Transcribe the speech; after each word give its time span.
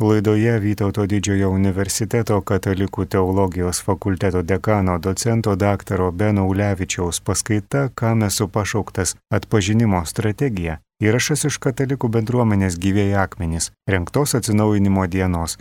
Laidoje 0.00 0.58
Vytauto 0.64 1.04
didžiojo 1.04 1.50
universiteto 1.52 2.40
katalikų 2.40 3.04
teologijos 3.12 3.82
fakulteto 3.84 4.40
dekano 4.42 4.98
docento 4.98 5.56
daktaro 5.56 6.10
Beno 6.12 6.46
Ulevičiaus 6.48 7.20
paskaita 7.20 7.88
Kam 7.94 8.22
esu 8.22 8.48
pašauktas 8.48 9.16
atpažinimo 9.28 10.04
strategija 10.06 10.78
įrašas 11.00 11.46
iš 11.48 11.58
katalikų 11.64 12.10
bendruomenės 12.12 12.76
gyvėjai 12.80 13.18
akmenys, 13.24 13.70
renktos 13.88 14.36
atsinaujinimo 14.36 15.06
dienos. 15.08 15.58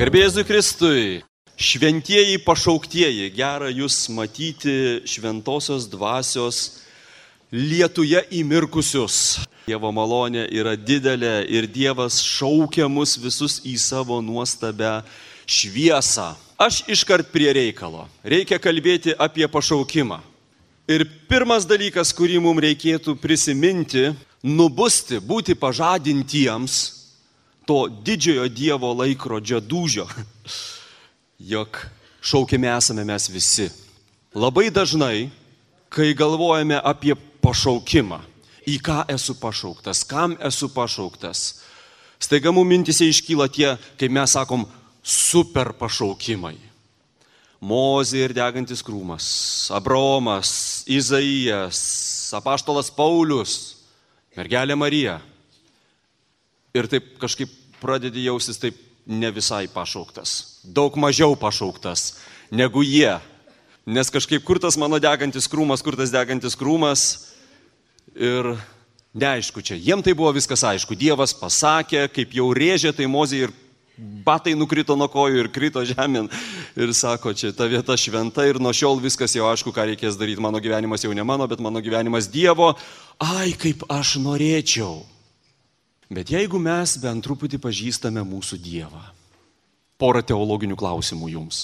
Garbėzui 0.00 0.46
Kristui! 0.48 1.29
Šventieji 1.60 2.38
pašauktieji, 2.40 3.26
gera 3.36 3.68
jūs 3.68 4.06
matyti 4.16 5.02
šventosios 5.04 5.84
dvasios 5.92 6.60
lietuje 7.52 8.22
įmirkusius. 8.38 9.42
Dievo 9.68 9.90
malonė 9.92 10.46
yra 10.56 10.72
didelė 10.72 11.42
ir 11.52 11.68
Dievas 11.68 12.22
šaukia 12.24 12.88
mus 12.88 13.18
visus 13.20 13.58
į 13.68 13.74
savo 13.76 14.22
nuostabę 14.24 15.02
šviesą. 15.44 16.30
Aš 16.56 16.80
iškart 16.96 17.28
prie 17.28 17.52
reikalo. 17.52 18.08
Reikia 18.24 18.56
kalbėti 18.56 19.12
apie 19.20 19.44
pašaukimą. 19.44 20.22
Ir 20.88 21.04
pirmas 21.28 21.68
dalykas, 21.68 22.16
kurį 22.16 22.40
mums 22.40 22.64
reikėtų 22.64 23.18
prisiminti, 23.20 24.08
nubusti, 24.40 25.20
būti 25.20 25.52
pažadintiems 25.60 26.82
to 27.68 27.84
didžiojo 28.00 28.48
Dievo 28.48 28.96
laikrodžio 29.04 29.60
dūžio 29.60 30.08
jog 31.40 31.78
šaukiami 32.20 32.68
esame 32.68 33.04
mes 33.04 33.28
visi. 33.28 33.70
Labai 34.34 34.70
dažnai, 34.70 35.30
kai 35.88 36.14
galvojame 36.14 36.78
apie 36.84 37.16
pašaukimą, 37.42 38.20
į 38.68 38.76
ką 38.84 39.02
esu 39.10 39.34
pašauktas, 39.40 40.04
kam 40.06 40.36
esu 40.38 40.68
pašauktas, 40.70 41.62
staiga 42.20 42.52
mums 42.52 42.68
mintise 42.68 43.08
iškyla 43.08 43.48
tie, 43.50 43.72
kaip 43.98 44.12
mes 44.12 44.36
sakom, 44.36 44.66
super 45.02 45.72
pašaukimai. 45.80 46.58
Mozė 47.60 48.22
ir 48.24 48.32
degantis 48.36 48.80
krūmas, 48.84 49.26
Abromas, 49.76 50.84
Izaijas, 50.88 51.80
apaštalas 52.36 52.88
Paulius, 52.94 53.82
mergelė 54.36 54.76
Marija. 54.80 55.18
Ir 56.72 56.88
taip 56.88 57.18
kažkaip 57.20 57.50
pradedi 57.82 58.24
jausis 58.28 58.60
taip 58.60 58.78
ne 59.10 59.30
visai 59.34 59.66
pašauktas, 59.70 60.62
daug 60.62 60.94
mažiau 60.94 61.34
pašauktas 61.38 62.14
negu 62.50 62.84
jie. 62.86 63.18
Nes 63.86 64.10
kažkaip 64.12 64.44
kur 64.46 64.60
tas 64.62 64.76
mano 64.78 65.00
degantis 65.02 65.48
krūmas, 65.50 65.82
kur 65.82 65.96
tas 65.98 66.12
degantis 66.14 66.54
krūmas 66.54 67.06
ir 68.14 68.54
neaišku 69.16 69.64
čia. 69.66 69.74
Jiem 69.74 70.04
tai 70.04 70.14
buvo 70.14 70.30
viskas 70.36 70.62
aišku. 70.66 70.94
Dievas 70.94 71.34
pasakė, 71.34 72.06
kaip 72.14 72.36
jau 72.36 72.50
rėžė, 72.54 72.92
tai 72.94 73.08
mozė 73.10 73.46
ir 73.46 73.54
batai 74.24 74.54
nukrito 74.56 74.94
nuo 74.96 75.08
kojų 75.10 75.42
ir 75.42 75.50
krito 75.52 75.82
žemėn. 75.84 76.30
Ir 76.78 76.92
sako, 76.96 77.34
čia 77.34 77.50
ta 77.56 77.66
vieta 77.70 77.96
šventa 77.98 78.46
ir 78.48 78.60
nuo 78.62 78.72
šiol 78.72 79.00
viskas 79.02 79.34
jau 79.36 79.48
aišku, 79.50 79.74
ką 79.74 79.90
reikės 79.90 80.18
daryti. 80.20 80.42
Mano 80.42 80.62
gyvenimas 80.62 81.04
jau 81.04 81.12
ne 81.16 81.26
mano, 81.26 81.48
bet 81.50 81.60
mano 81.60 81.82
gyvenimas 81.82 82.30
Dievo. 82.30 82.72
Ai, 83.20 83.52
kaip 83.58 83.84
aš 83.90 84.18
norėčiau. 84.22 85.02
Bet 86.10 86.32
jeigu 86.34 86.58
mes 86.58 86.96
bent 86.98 87.22
truputį 87.22 87.60
pažįstame 87.62 88.24
mūsų 88.26 88.58
Dievą, 88.58 89.02
porą 89.94 90.24
teologinių 90.26 90.74
klausimų 90.78 91.28
jums. 91.36 91.60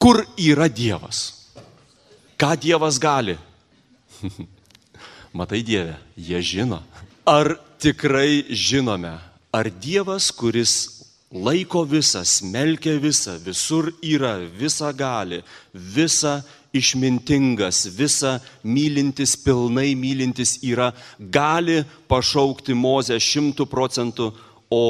Kur 0.00 0.22
yra 0.40 0.68
Dievas? 0.72 1.52
Ką 2.40 2.54
Dievas 2.60 2.96
gali? 3.00 3.36
Matai 5.36 5.60
Dievę, 5.60 5.98
jie 6.16 6.40
žino. 6.40 6.80
Ar 7.28 7.52
tikrai 7.76 8.46
žinome, 8.48 9.12
ar 9.52 9.68
Dievas, 9.68 10.30
kuris 10.32 11.04
laiko 11.28 11.84
visą, 11.84 12.24
smelkia 12.24 12.96
visą, 13.02 13.36
visur 13.44 13.90
yra, 14.00 14.38
visą 14.40 14.88
gali, 14.96 15.42
visą 15.74 16.38
išmintingas, 16.78 17.84
visa 17.96 18.38
mylintis, 18.64 19.36
pilnai 19.40 19.94
mylintis 19.98 20.56
yra, 20.64 20.92
gali 21.18 21.82
pašaukti 22.10 22.76
Mozę 22.76 23.18
šimtų 23.20 23.66
procentų, 23.70 24.30
o 24.70 24.84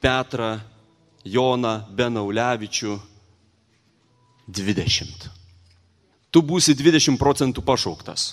Petrą, 0.00 0.60
Joną, 1.26 1.80
Benaulevičių 1.90 2.98
20. 4.46 5.28
Tu 6.30 6.42
būsi 6.42 6.76
20 6.76 7.18
procentų 7.18 7.64
pašauktas. 7.66 8.28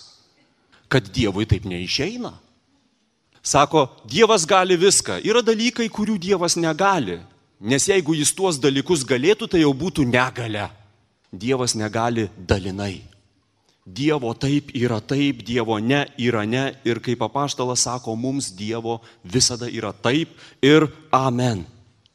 Kad 0.92 1.10
Dievui 1.10 1.48
taip 1.50 1.66
neišeina. 1.66 2.34
Sako, 3.44 3.88
Dievas 4.08 4.46
gali 4.48 4.78
viską. 4.80 5.18
Yra 5.26 5.42
dalykai, 5.42 5.90
kurių 5.90 6.20
Dievas 6.22 6.56
negali. 6.56 7.18
Nes 7.64 7.88
jeigu 7.88 8.16
jis 8.16 8.34
tuos 8.36 8.60
dalykus 8.60 9.06
galėtų, 9.08 9.50
tai 9.52 9.64
jau 9.64 9.74
būtų 9.74 10.06
negale. 10.08 10.70
Dievas 11.34 11.74
negali 11.76 12.30
dalinai. 12.38 13.02
Dievo 13.84 14.32
taip 14.34 14.70
yra 14.78 15.02
taip, 15.02 15.42
Dievo 15.44 15.80
ne 15.80 16.06
yra 16.18 16.46
ne. 16.46 16.72
Ir 16.86 17.02
kaip 17.04 17.22
apaštalas 17.26 17.84
sako, 17.84 18.16
mums 18.16 18.54
Dievo 18.56 19.02
visada 19.24 19.68
yra 19.68 19.92
taip 19.94 20.38
ir 20.62 20.88
amen. 21.12 21.66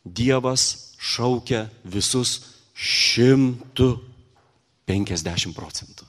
Dievas 0.04 0.94
šaukia 0.96 1.66
visus 1.84 2.38
šimtų 2.78 3.90
penkiasdešimt 4.88 5.56
procentų. 5.56 6.06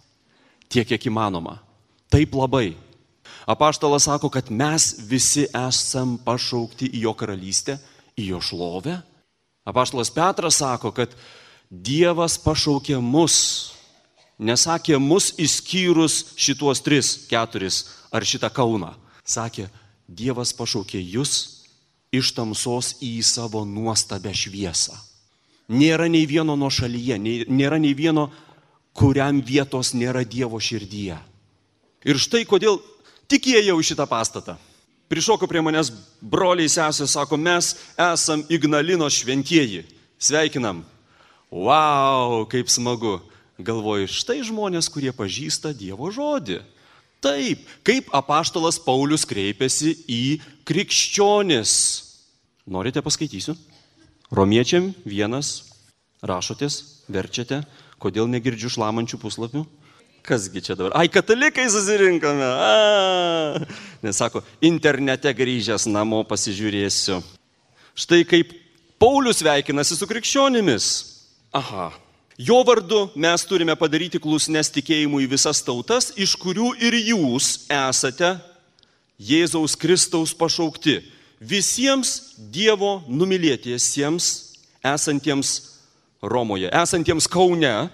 Tiek, 0.70 0.88
kiek 0.88 1.10
įmanoma. 1.10 1.58
Taip 2.14 2.38
labai. 2.38 2.78
Apaštalas 3.50 4.06
sako, 4.06 4.30
kad 4.30 4.52
mes 4.54 4.94
visi 5.10 5.48
esam 5.50 6.16
pašaukti 6.22 6.92
į 6.94 7.04
jo 7.08 7.14
karalystę, 7.18 7.80
į 8.16 8.30
jo 8.32 8.42
šlovę. 8.46 9.00
Apaštalas 9.68 10.14
Petras 10.14 10.62
sako, 10.62 10.94
kad 10.96 11.14
Dievas 11.70 12.34
pašaukė 12.42 12.98
mus, 12.98 13.76
nesakė 14.42 14.98
mus 14.98 15.36
išskyrus 15.38 16.34
šituos 16.34 16.82
tris, 16.82 17.12
keturis 17.30 17.84
ar 18.10 18.26
šitą 18.26 18.50
kauną. 18.50 18.96
Sakė, 19.22 19.68
Dievas 20.10 20.50
pašaukė 20.58 20.98
jūs 20.98 21.62
iš 22.10 22.34
tamsos 22.34 22.96
į 23.06 23.22
savo 23.22 23.62
nuostabę 23.70 24.34
šviesą. 24.34 24.98
Nėra 25.70 26.10
nei 26.10 26.26
vieno 26.26 26.56
nuo 26.58 26.72
šalyje, 26.74 27.20
nėra 27.46 27.78
nei 27.78 27.94
vieno, 27.94 28.32
kuriam 28.98 29.38
vietos 29.46 29.94
nėra 29.94 30.26
Dievo 30.26 30.58
širdyje. 30.58 31.20
Ir 32.10 32.18
štai 32.18 32.48
kodėl 32.50 32.82
tik 33.30 33.46
įėjau 33.54 33.78
į 33.78 33.90
šitą 33.92 34.10
pastatą. 34.10 34.58
Prišoko 35.10 35.46
prie 35.46 35.62
manęs 35.62 35.92
broliai 36.22 36.70
sesė, 36.70 37.06
sako, 37.06 37.38
mes 37.38 37.76
esam 37.94 38.42
Ignalino 38.50 39.06
šventieji. 39.10 39.86
Sveikinam, 40.18 40.82
Wow, 41.50 42.46
kaip 42.50 42.70
smagu. 42.70 43.18
Galvoju, 43.60 44.08
štai 44.08 44.44
žmonės, 44.46 44.88
kurie 44.94 45.10
pažįsta 45.12 45.74
Dievo 45.76 46.12
žodį. 46.14 46.62
Taip, 47.20 47.66
kaip 47.84 48.08
apaštalas 48.16 48.78
Paulius 48.80 49.26
kreipiasi 49.28 49.98
į 50.08 50.40
krikščionis. 50.64 51.74
Norite 52.70 53.04
paskaitysiu? 53.04 53.58
Romiečiam 54.32 54.94
vienas, 55.04 55.74
rašotės, 56.24 57.04
verčiate, 57.12 57.64
kodėl 58.00 58.30
negirdžiu 58.32 58.72
šlamančių 58.78 59.20
puslapių? 59.20 59.66
Kasgi 60.24 60.62
čia 60.64 60.78
dabar? 60.78 60.94
Ai, 60.96 61.10
katalikai 61.12 61.66
susirinkome. 61.74 62.46
A, 62.46 63.60
nesako, 64.06 64.46
internete 64.62 65.34
grįžęs 65.36 65.90
namo 65.90 66.22
pasižiūrėsiu. 66.30 67.20
Štai 67.98 68.22
kaip 68.30 68.54
Paulius 69.02 69.42
veikinasi 69.44 69.98
su 69.98 70.08
krikščionimis. 70.08 71.19
Aha. 71.52 71.92
Jo 72.38 72.64
vardu 72.64 73.10
mes 73.16 73.44
turime 73.44 73.74
padaryti 73.76 74.20
klusnes 74.22 74.70
tikėjimui 74.72 75.26
visas 75.28 75.60
tautas, 75.66 76.14
iš 76.16 76.38
kurių 76.40 76.72
ir 76.80 76.96
jūs 77.10 77.66
esate 77.68 78.38
Jėzaus 79.20 79.76
Kristaus 79.76 80.32
pašaukti. 80.38 81.02
Visiems 81.42 82.38
Dievo 82.38 83.02
numylėtiesiems 83.12 84.30
esantiems 84.86 85.56
Romoje, 86.22 86.70
esantiems 86.72 87.28
Kaune, 87.28 87.90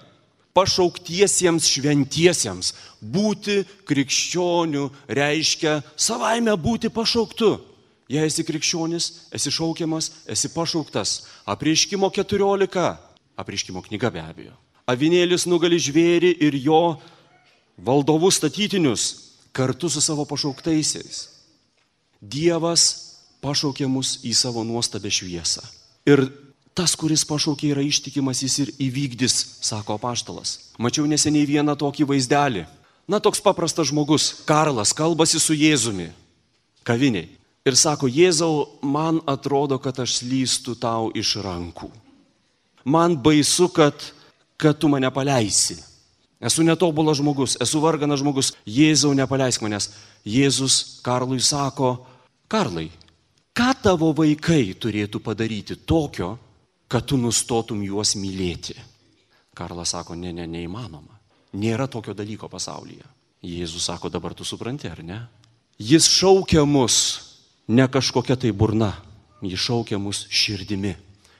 pašauktiesiems 0.54 1.66
šventiesiems. 1.72 2.72
Būti 3.00 3.64
krikščioniu 3.88 4.90
reiškia 5.08 5.80
savaime 5.96 6.54
būti 6.54 6.92
pašauktu. 6.92 7.56
Jei 8.06 8.28
esi 8.28 8.44
krikščionis, 8.46 9.10
esi 9.34 9.50
šaukiamas, 9.50 10.12
esi 10.30 10.52
pašauktas. 10.54 11.24
Apriškimo 11.50 12.12
14 12.14 13.05
Apriškimo 13.36 13.82
knyga 13.84 14.10
be 14.10 14.22
abejo. 14.22 14.56
Avinėlis 14.86 15.46
nugali 15.50 15.78
žvėri 15.82 16.32
ir 16.46 16.56
jo 16.62 16.96
valdovus 17.76 18.38
statytinius 18.40 19.06
kartu 19.56 19.90
su 19.90 20.00
savo 20.00 20.24
pašauktaisiais. 20.28 21.26
Dievas 22.20 22.86
pašaukė 23.44 23.88
mus 23.90 24.18
į 24.24 24.32
savo 24.36 24.64
nuostabę 24.64 25.10
šviesą. 25.12 25.64
Ir 26.06 26.24
Tas, 26.76 26.92
kuris 26.92 27.22
pašaukė, 27.24 27.70
yra 27.72 27.80
ištikimas, 27.80 28.42
jis 28.44 28.58
ir 28.60 28.70
įvykdys, 28.84 29.34
sako 29.64 29.96
paštalas. 29.96 30.74
Mačiau 30.76 31.06
neseniai 31.08 31.48
vieną 31.48 31.72
tokį 31.80 32.04
vaizdelį. 32.10 32.66
Na, 33.08 33.16
toks 33.16 33.40
paprastas 33.40 33.88
žmogus, 33.88 34.42
Karlas, 34.44 34.92
kalbasi 34.92 35.40
su 35.40 35.56
Jėzumi, 35.56 36.10
kaviniai. 36.84 37.30
Ir 37.64 37.78
sako, 37.80 38.10
Jėzau, 38.12 38.66
man 38.84 39.22
atrodo, 39.24 39.78
kad 39.80 39.96
aš 40.04 40.18
slystu 40.20 40.76
tau 40.76 41.08
iš 41.16 41.38
rankų. 41.40 41.88
Man 42.86 43.16
baisu, 43.18 43.68
kad, 43.74 43.94
kad 44.56 44.78
tu 44.78 44.88
mane 44.88 45.10
paleisi. 45.10 45.76
Esu 46.40 46.62
netobulas 46.62 47.18
žmogus, 47.18 47.56
esu 47.60 47.80
varganas 47.82 48.20
žmogus. 48.20 48.52
Jėzau, 48.68 49.14
nepaleisk 49.16 49.64
manęs. 49.64 49.90
Jėzus 50.26 51.00
Karlui 51.06 51.40
sako, 51.42 51.96
Karlai, 52.46 52.90
ką 53.56 53.70
tavo 53.82 54.12
vaikai 54.14 54.76
turėtų 54.78 55.18
padaryti 55.24 55.78
tokio, 55.82 56.36
kad 56.86 57.06
tu 57.08 57.18
nustotum 57.18 57.80
juos 57.82 58.14
mylėti? 58.18 58.76
Karlas 59.56 59.94
sako, 59.96 60.14
ne, 60.14 60.30
ne, 60.36 60.46
neįmanoma. 60.46 61.16
Nėra 61.56 61.88
tokio 61.90 62.14
dalyko 62.14 62.50
pasaulyje. 62.52 63.06
Jėzus 63.46 63.88
sako, 63.88 64.10
dabar 64.12 64.34
tu 64.36 64.44
supranti, 64.44 64.90
ar 64.90 65.02
ne? 65.02 65.18
Jis 65.80 66.06
šaukia 66.12 66.64
mus 66.68 66.98
ne 67.68 67.86
kažkokia 67.88 68.36
tai 68.36 68.52
burna, 68.52 68.92
jis 69.42 69.60
šaukia 69.60 69.98
mus 70.00 70.26
širdimi. 70.30 70.94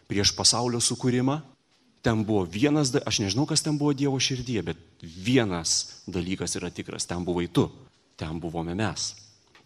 Prieš 0.07 0.33
pasaulio 0.37 0.81
sukūrimą 0.83 1.41
ten 2.07 2.23
buvo 2.23 2.45
vienas, 2.47 2.93
aš 2.95 3.19
nežinau, 3.25 3.49
kas 3.51 3.65
ten 3.67 3.75
buvo 3.75 3.91
Dievo 3.91 4.19
širdie, 4.23 4.61
bet 4.63 4.79
vienas 5.03 6.05
dalykas 6.07 6.55
yra 6.55 6.71
tikras, 6.71 7.03
ten 7.03 7.25
buvai 7.27 7.49
tu, 7.51 7.67
ten 8.15 8.39
buvome 8.39 8.77
mes. 8.79 9.09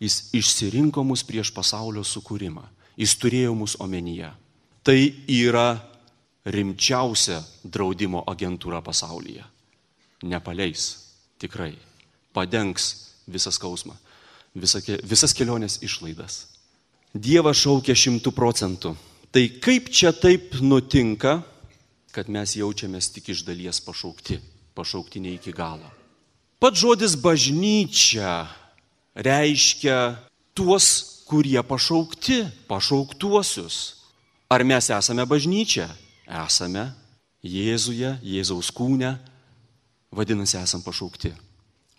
Jis 0.01 0.31
išsirinko 0.33 1.05
mus 1.05 1.21
prieš 1.29 1.51
pasaulio 1.53 2.01
sukūrimą, 2.01 2.65
jis 2.97 3.13
turėjo 3.21 3.53
mus 3.53 3.77
omenyje. 3.77 4.31
Tai 4.81 4.97
yra 5.29 5.77
rimčiausia 6.49 7.43
draudimo 7.61 8.25
agentūra 8.25 8.81
pasaulyje. 8.81 9.45
Nepaleis, 10.25 10.87
tikrai, 11.41 11.75
padengs 12.33 12.89
visą 13.29 13.53
skausmą, 13.53 13.99
visa, 14.57 14.81
visas 15.05 15.37
kelionės 15.37 15.77
išlaidas. 15.85 16.47
Dievas 17.13 17.61
šaukia 17.61 17.93
šimtų 17.93 18.33
procentų. 18.33 18.97
Tai 19.31 19.45
kaip 19.63 19.87
čia 19.95 20.11
taip 20.11 20.57
nutinka, 20.59 21.39
kad 22.11 22.27
mes 22.27 22.57
jaučiamės 22.59 23.13
tik 23.15 23.31
iš 23.31 23.45
dalies 23.47 23.79
pašaukti, 23.85 24.41
pašaukti 24.75 25.23
ne 25.23 25.37
iki 25.37 25.55
galo. 25.55 25.87
Pats 26.59 26.83
žodis 26.83 27.15
bažnyčia 27.15 28.51
reiškia 29.15 30.19
tuos, 30.59 31.23
kurie 31.31 31.63
pašaukti, 31.63 32.43
pašauktuosius. 32.67 33.79
Ar 34.51 34.67
mes 34.67 34.91
esame 34.91 35.23
bažnyčia? 35.31 35.87
Esame 36.27 36.91
Jėzuje, 37.47 38.19
Jėzaus 38.27 38.69
kūne, 38.75 39.15
vadinasi, 40.13 40.59
esam 40.59 40.83
pašaukti. 40.83 41.31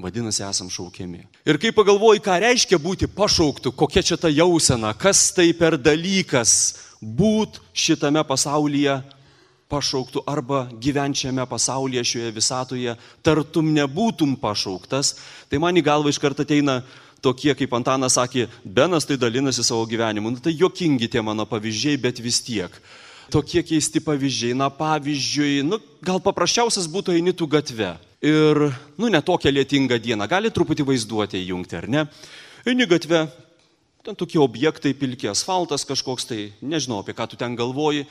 Vadinasi, 0.01 0.43
esam 0.43 0.69
šaukiami. 0.69 1.23
Ir 1.45 1.57
kai 1.61 1.71
pagalvoji, 1.73 2.21
ką 2.25 2.39
reiškia 2.41 2.77
būti 2.81 3.07
pašauktų, 3.09 3.71
kokia 3.77 4.01
čia 4.05 4.17
ta 4.17 4.31
jausena, 4.33 4.95
kas 4.97 5.29
tai 5.35 5.51
per 5.57 5.77
dalykas 5.77 6.73
būt 7.01 7.59
šitame 7.73 8.23
pasaulyje 8.27 9.01
pašauktų 9.71 10.25
arba 10.27 10.65
gyvenčiame 10.83 11.45
pasaulyje 11.47 12.03
šioje 12.07 12.31
visatoje, 12.35 12.95
tartum 13.23 13.71
nebūtum 13.73 14.35
pašauktas, 14.41 15.15
tai 15.49 15.61
man 15.63 15.79
į 15.79 15.85
galvą 15.87 16.11
iš 16.11 16.19
karto 16.21 16.43
ateina 16.45 16.81
tokie, 17.23 17.53
kaip 17.55 17.73
Antanas 17.77 18.17
sakė, 18.17 18.47
Benas 18.65 19.07
tai 19.07 19.17
dalinasi 19.21 19.63
savo 19.63 19.85
gyvenimu. 19.89 20.33
Nu, 20.33 20.41
tai 20.41 20.55
jokingi 20.57 21.09
tie 21.11 21.21
mano 21.23 21.45
pavyzdžiai, 21.49 21.99
bet 22.01 22.19
vis 22.19 22.41
tiek. 22.43 22.73
Tokie 23.31 23.61
keisti 23.63 24.01
pavyzdžiai. 24.03 24.57
Na, 24.57 24.71
pavyzdžiui, 24.73 25.61
nu, 25.67 25.79
gal 26.03 26.19
paprasčiausias 26.23 26.89
būtų 26.91 27.15
einitų 27.19 27.47
gatve. 27.47 27.93
Ir, 28.25 28.65
nu, 28.97 29.09
ne 29.09 29.21
tokia 29.21 29.53
lietinga 29.53 30.01
diena. 30.01 30.27
Gali 30.29 30.51
truputį 30.53 30.85
vaizduoti 30.89 31.39
įjungti, 31.39 31.77
ar 31.77 31.87
ne? 31.89 32.03
Eini 32.67 32.85
gatve, 32.89 33.23
ten 34.05 34.17
tokie 34.17 34.39
objektai, 34.41 34.95
pilki 34.97 35.29
asfaltas 35.29 35.85
kažkoks, 35.85 36.25
tai 36.29 36.39
nežinau, 36.61 37.01
apie 37.01 37.13
ką 37.13 37.29
tu 37.29 37.39
ten 37.39 37.55
galvoji. 37.55 38.07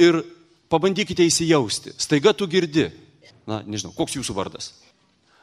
Ir 0.00 0.22
Pabandykite 0.66 1.22
įsijausti. 1.26 1.94
Staiga 1.98 2.32
tu 2.34 2.48
girdi. 2.50 2.88
Na, 3.46 3.60
nežinau, 3.62 3.92
koks 3.94 4.16
jūsų 4.18 4.34
vardas? 4.34 4.72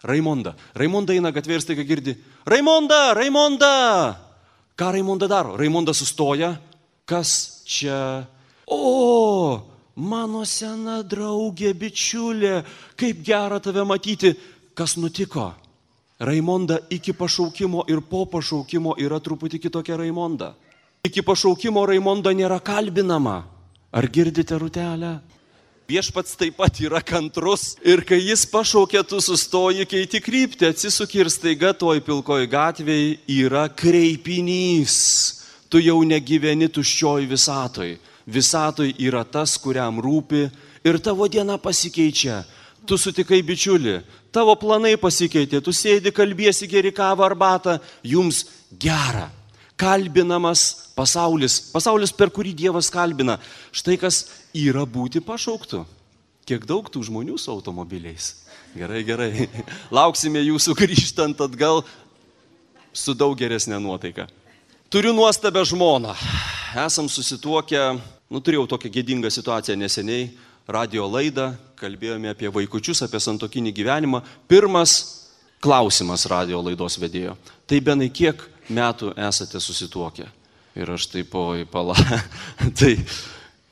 Raimonda. 0.04 0.58
Raimonda 0.76 1.16
eina 1.16 1.32
gatvė 1.32 1.58
ir 1.58 1.64
staiga 1.64 1.86
girdi. 1.88 2.18
Raimonda, 2.44 3.14
Raimonda. 3.16 3.76
Ką 4.76 4.92
Raimonda 4.98 5.30
daro? 5.32 5.56
Raimonda 5.56 5.96
sustoja. 5.96 6.58
Kas 7.08 7.64
čia? 7.64 8.26
O, 8.68 9.64
mano 9.96 10.44
sena 10.48 11.00
draugė, 11.08 11.72
bičiulė, 11.72 12.58
kaip 13.00 13.24
gera 13.24 13.62
tave 13.64 13.88
matyti. 13.88 14.34
Kas 14.76 14.98
nutiko? 15.00 15.54
Raimonda 16.24 16.80
iki 16.90 17.14
pašaukimo 17.14 17.84
ir 17.92 18.00
po 18.08 18.24
pašaukimo 18.32 18.96
yra 19.04 19.20
truputį 19.20 19.60
kitokia 19.66 19.98
Raimonda. 20.00 20.54
Iki 21.04 21.22
pašaukimo 21.28 21.84
Raimonda 21.84 22.32
nėra 22.32 22.62
kalbinama. 22.64 23.44
Ar 23.92 24.08
girdite 24.08 24.56
rutelę? 24.56 25.18
Viešpats 25.84 26.38
taip 26.40 26.56
pat 26.56 26.80
yra 26.80 27.02
kantrus 27.04 27.74
ir 27.84 28.06
kai 28.08 28.22
jis 28.24 28.46
pašaukė, 28.48 29.02
tu 29.04 29.20
sustoji, 29.20 29.84
keiti 29.84 30.22
kryptį, 30.24 30.70
atsisuki 30.72 31.20
ir 31.20 31.30
staiga 31.30 31.74
toj 31.76 32.00
pilkoj 32.06 32.48
gatvėje 32.48 33.18
yra 33.28 33.68
kreipinys. 33.68 34.96
Tu 35.68 35.84
jau 35.84 36.00
negyveni 36.08 36.72
tuščioj 36.72 37.28
visatoj. 37.28 37.98
Visatoj 38.24 38.94
yra 38.96 39.26
tas, 39.28 39.58
kuriam 39.60 40.00
rūpi 40.00 40.46
ir 40.88 41.02
tavo 41.04 41.28
diena 41.28 41.60
pasikeičia. 41.60 42.46
Tu 42.88 42.96
sutikai 42.96 43.42
bičiulį, 43.44 44.00
tavo 44.34 44.56
planai 44.60 44.96
pasikeitė, 45.00 45.62
tu 45.64 45.72
sėdi, 45.76 46.12
kalbėsi 46.16 46.68
geri 46.70 46.92
kavą 46.96 47.28
arbatą, 47.30 47.78
jums 48.04 48.44
gera 48.82 49.30
kalbinamas 49.84 50.94
pasaulis, 50.96 51.58
pasaulis, 51.74 52.14
per 52.14 52.32
kurį 52.34 52.54
Dievas 52.56 52.90
kalbina. 52.94 53.40
Štai 53.74 53.98
kas 54.02 54.26
yra 54.56 54.86
būti 54.86 55.24
pašauktų. 55.24 55.84
Kiek 56.48 56.66
daug 56.68 56.90
tų 56.92 57.06
žmonių 57.08 57.38
su 57.40 57.52
automobiliais. 57.54 58.34
Gerai, 58.76 59.04
gerai. 59.08 59.48
Lauksime 59.98 60.44
jūsų 60.44 60.76
grįžtant 60.78 61.42
atgal 61.44 61.84
su 62.94 63.16
daug 63.18 63.36
geresnė 63.40 63.80
nuotaika. 63.82 64.28
Turiu 64.94 65.14
nuostabę 65.16 65.64
žmoną. 65.66 66.14
Esam 66.84 67.08
susituokę, 67.10 67.82
nu 68.30 68.42
turėjau 68.42 68.68
tokią 68.70 68.92
gėdingą 68.94 69.32
situaciją 69.34 69.78
neseniai, 69.80 70.28
radio 70.68 71.08
laidą, 71.10 71.52
kalbėjome 71.80 72.32
apie 72.32 72.52
vaikučius, 72.54 73.04
apie 73.04 73.20
santokinį 73.24 73.74
gyvenimą. 73.76 74.24
Pirmas 74.48 74.96
klausimas 75.64 76.26
radio 76.32 76.62
laidos 76.64 76.98
vedėjo. 77.00 77.36
Tai 77.68 77.80
benai 77.84 78.10
kiek 78.14 78.42
metų 78.72 79.14
esate 79.28 79.62
susituokę? 79.64 80.28
Ir 80.74 80.90
aš 80.90 81.06
taip, 81.12 81.36
oi, 81.38 81.68
pala, 81.70 81.94
tai 82.80 82.96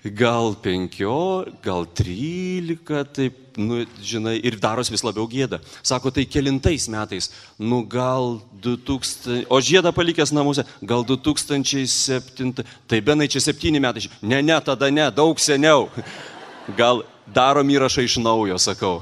gal 0.04 0.56
penkio, 0.62 1.46
gal 1.64 1.88
trylika, 1.98 3.02
taip, 3.06 3.38
nu, 3.58 3.82
žinai, 4.06 4.36
ir 4.46 4.58
daros 4.62 4.90
vis 4.94 5.04
labiau 5.06 5.26
gėda. 5.30 5.60
Sako, 5.86 6.12
tai 6.14 6.28
kelintais 6.30 6.88
metais, 6.94 7.32
nu 7.58 7.82
gal 7.90 8.40
2000, 8.62 9.48
o 9.50 9.62
žiedą 9.62 9.94
palikęs 9.94 10.34
namuose, 10.34 10.66
gal 10.86 11.06
2007, 11.06 12.66
tai 12.90 13.02
benai 13.02 13.30
čia 13.30 13.42
septyni 13.42 13.82
metai. 13.82 14.08
Ne, 14.22 14.44
ne, 14.46 14.60
tada 14.62 14.92
ne, 14.94 15.10
daug 15.14 15.42
seniau. 15.42 15.90
Gal 16.78 17.04
darom 17.28 17.70
įrašą 17.70 18.06
iš 18.06 18.20
naujo, 18.22 18.58
sakau. 18.62 19.00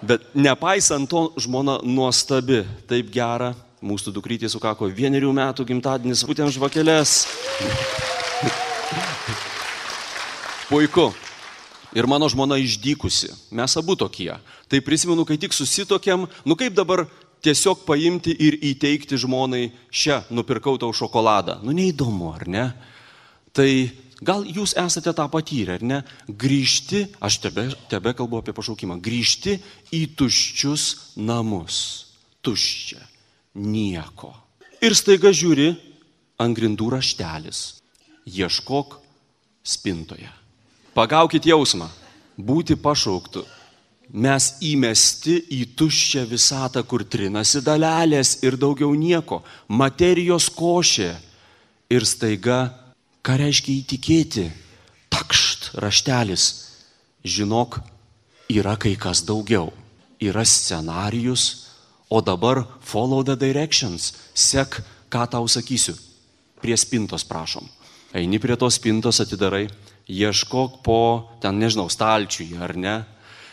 Bet 0.00 0.24
nepaisant 0.34 1.10
to, 1.10 1.28
žmona 1.40 1.80
nuostabi, 1.84 2.62
taip 2.88 3.10
gera, 3.12 3.52
Mūsų 3.80 4.12
dukrytė 4.12 4.44
sukako 4.52 4.90
vienerių 4.92 5.30
metų 5.32 5.64
gimtadienis, 5.64 6.20
būtent 6.28 6.52
žvakelės. 6.52 7.22
Puiku. 10.68 11.06
Ir 11.96 12.04
mano 12.04 12.28
žmona 12.28 12.58
išdykusi. 12.60 13.32
Mes 13.56 13.76
abu 13.80 13.96
tokie. 13.96 14.34
Tai 14.68 14.82
prisimenu, 14.84 15.24
kai 15.24 15.38
tik 15.40 15.56
susitokiam, 15.56 16.28
nu 16.44 16.58
kaip 16.60 16.76
dabar 16.76 17.06
tiesiog 17.40 17.86
paimti 17.88 18.36
ir 18.36 18.58
įteikti 18.68 19.16
žmonai 19.24 19.70
šią 19.88 20.26
nupirkau 20.28 20.76
tau 20.76 20.92
šokoladą. 20.92 21.56
Nu 21.64 21.72
neįdomu, 21.72 22.28
ar 22.36 22.44
ne? 22.44 22.66
Tai 23.56 23.70
gal 24.20 24.44
jūs 24.46 24.76
esate 24.78 25.12
tą 25.16 25.26
patyrę, 25.32 25.78
ar 25.80 25.84
ne? 25.84 26.00
Grįžti, 26.28 27.06
aš 27.20 27.40
tebe, 27.44 27.68
tebe 27.90 28.14
kalbu 28.16 28.40
apie 28.40 28.54
pašaukimą, 28.56 29.00
grįžti 29.02 29.58
į 29.96 30.02
tuščius 30.18 31.16
namus. 31.16 31.78
Tuščia 32.40 33.10
nieko. 33.54 34.32
Ir 34.80 34.94
staiga 34.96 35.32
žiūri 35.34 35.74
ant 36.40 36.56
grindų 36.56 36.90
raštelis. 36.94 37.80
Ieškok 38.24 38.98
spintoje. 39.64 40.30
Pagaukit 40.94 41.46
jausmą. 41.46 41.90
Būti 42.40 42.76
pašauktų. 42.80 43.44
Mes 44.10 44.46
įmesti 44.66 45.36
į 45.54 45.60
tuščią 45.78 46.24
visatą, 46.26 46.82
kur 46.82 47.04
trinasi 47.06 47.60
dalelės 47.62 48.40
ir 48.42 48.56
daugiau 48.58 48.90
nieko. 48.98 49.42
Materijos 49.68 50.48
košė. 50.50 51.12
Ir 51.90 52.06
staiga, 52.06 52.70
ką 53.22 53.36
reiškia 53.40 53.72
įtikėti? 53.82 54.44
Ta 55.10 55.20
takšt 55.30 55.78
raštelis. 55.78 56.44
Žinok, 57.22 57.78
yra 58.50 58.74
kai 58.80 58.96
kas 58.96 59.22
daugiau. 59.22 59.70
Yra 60.20 60.44
scenarijus, 60.44 61.70
o 62.10 62.20
dabar 62.20 62.66
follow 62.80 63.22
the 63.22 63.36
directions. 63.36 64.12
Sek, 64.34 64.82
ką 65.08 65.30
tau 65.30 65.46
sakysiu. 65.48 65.94
Prie 66.60 66.76
spintos 66.76 67.24
prašom. 67.24 67.64
Eini 68.12 68.40
prie 68.42 68.56
tos 68.58 68.76
spintos, 68.76 69.20
atidarai, 69.22 69.70
ieškok 70.10 70.82
po, 70.82 71.30
ten 71.40 71.56
nežinau, 71.62 71.86
stalčiui 71.88 72.58
ar 72.58 72.74
ne. 72.76 72.96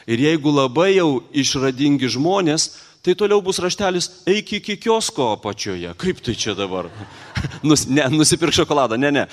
Ir 0.10 0.20
jeigu 0.20 0.50
labai 0.50 0.98
jau 0.98 1.22
išradingi 1.32 2.10
žmonės, 2.10 2.72
tai 3.08 3.16
toliau 3.16 3.40
bus 3.40 3.62
raštelis, 3.64 4.10
eik 4.28 4.58
iki 4.60 4.76
kiosko 4.84 5.32
apačioje. 5.38 5.94
Kaip 5.96 6.20
tai 6.20 6.34
čia 6.36 6.52
dabar? 6.58 6.90
Nus, 7.68 7.86
ne, 7.88 8.04
nusipirk 8.12 8.52
šokoladą, 8.52 9.00
ne, 9.00 9.14
ne. 9.16 9.28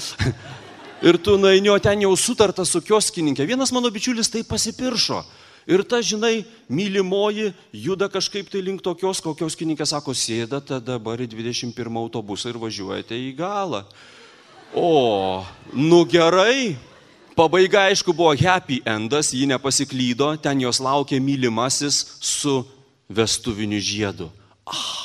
Ir 1.04 1.18
tu 1.18 1.34
nueini, 1.36 1.68
o 1.68 1.78
ten 1.82 2.04
jau 2.06 2.12
sutarta 2.16 2.62
su 2.64 2.78
kioskininkė. 2.80 3.44
Vienas 3.50 3.74
mano 3.74 3.90
bičiulis 3.92 4.30
tai 4.30 4.44
pasipiršo. 4.46 5.18
Ir 5.66 5.82
ta, 5.88 5.98
žinai, 6.04 6.44
mylimoji 6.70 7.50
juda 7.72 8.06
kažkaip 8.12 8.46
tai 8.52 8.62
link 8.62 8.84
tokios, 8.84 9.18
kokios 9.24 9.56
kininkė 9.58 9.88
sako, 9.88 10.14
sėdate 10.14 10.78
dabar 10.84 11.20
į 11.24 11.26
21 11.34 11.98
autobusą 11.98 12.52
ir 12.52 12.60
važiuojate 12.62 13.18
į 13.18 13.34
galą. 13.36 13.82
O, 14.76 15.42
nu 15.74 16.04
gerai. 16.08 16.76
Pabaiga, 17.34 17.88
aišku, 17.90 18.14
buvo 18.14 18.30
happy 18.38 18.78
endas, 18.86 19.32
ji 19.34 19.48
nepasiklydo, 19.50 20.30
ten 20.38 20.62
jos 20.62 20.78
laukė 20.78 21.18
mylimasis 21.18 22.04
su 22.22 22.60
vestuviniu 23.08 23.80
žiedu. 23.80 24.30
Ah, 24.64 25.04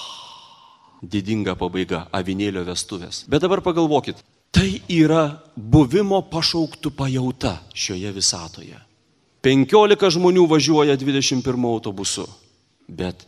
didinga 1.02 1.56
pabaiga, 1.60 2.08
avinėlio 2.16 2.64
vestuvės. 2.68 3.24
Bet 3.28 3.44
dabar 3.44 3.64
pagalvokit, 3.64 4.20
tai 4.52 4.82
yra 4.92 5.42
buvimo 5.56 6.22
pašauktų 6.32 6.92
pajauta 6.96 7.60
šioje 7.74 8.14
visatoje. 8.16 8.80
15 9.44 10.10
žmonių 10.18 10.46
važiuoja 10.52 10.98
21 11.00 11.68
autobusu, 11.70 12.26
bet 12.88 13.24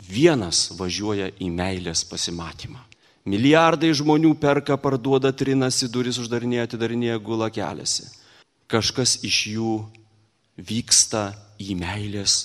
vienas 0.00 0.70
važiuoja 0.78 1.28
į 1.36 1.50
meilės 1.52 2.04
pasimatymą. 2.08 2.80
Milijardai 3.28 3.90
žmonių 3.92 4.32
perka, 4.40 4.78
parduoda, 4.80 5.28
trinasi, 5.36 5.90
duris 5.92 6.16
uždarinėja, 6.22 6.64
atidarinėja, 6.70 7.18
gula 7.20 7.50
keliasi. 7.52 8.06
Kažkas 8.70 9.18
iš 9.26 9.42
jų 9.52 9.74
vyksta 10.56 11.34
į 11.60 11.76
meilės 11.76 12.38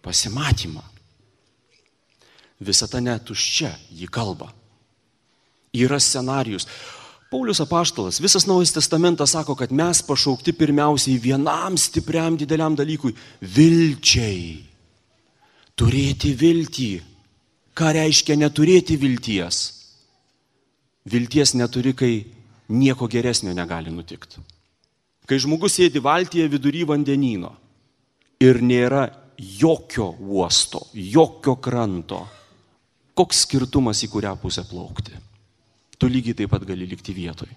pasimatymą. 0.00 0.80
Visata 2.58 3.00
netuščia, 3.00 3.70
ji 3.94 4.08
kalba. 4.10 4.50
Yra 5.74 5.98
scenarius. 6.02 6.66
Paulius 7.30 7.60
apaštalas, 7.60 8.22
visas 8.24 8.46
Naujas 8.48 8.72
Testamentas 8.72 9.34
sako, 9.36 9.54
kad 9.54 9.72
mes 9.72 10.00
pašaukti 10.02 10.54
pirmiausiai 10.56 11.18
vienam 11.20 11.76
stipriam 11.76 12.38
dideliam 12.40 12.74
dalykui- 12.74 13.14
vilčiai. 13.56 14.64
Turėti 15.76 16.34
viltį. 16.34 17.02
Ką 17.74 17.92
reiškia 17.94 18.34
neturėti 18.34 18.96
vilties? 18.98 19.72
Vilties 21.04 21.54
neturi, 21.54 21.94
kai 21.94 22.26
nieko 22.68 23.06
geresnio 23.08 23.54
negali 23.54 23.90
nutikti. 23.90 24.40
Kai 25.26 25.36
žmogus 25.36 25.76
sėdi 25.76 26.00
valtyje 26.00 26.48
vidury 26.48 26.84
vandenino 26.84 27.54
ir 28.40 28.60
nėra 28.64 29.10
jokio 29.38 30.16
uosto, 30.18 30.86
jokio 30.94 31.56
kranto, 31.60 32.26
koks 33.18 33.42
skirtumas 33.46 34.04
į 34.06 34.12
kurią 34.12 34.36
pusę 34.40 34.62
plaukti? 34.68 35.18
tu 35.98 36.06
lygiai 36.06 36.36
taip 36.38 36.52
pat 36.54 36.64
gali 36.64 36.86
likti 36.86 37.14
vietoj. 37.14 37.50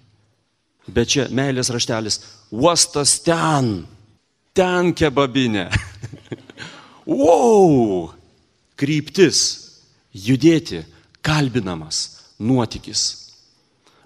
Bet 0.90 1.14
čia 1.14 1.28
meilės 1.30 1.70
raštelis, 1.70 2.18
uostas 2.50 3.20
ten, 3.22 3.84
ten 4.56 4.90
kebabinė. 4.98 5.68
wow! 7.06 8.10
Kryptis, 8.78 9.42
judėti, 10.10 10.82
kalbinamas, 11.22 12.02
nuotykis. 12.42 13.04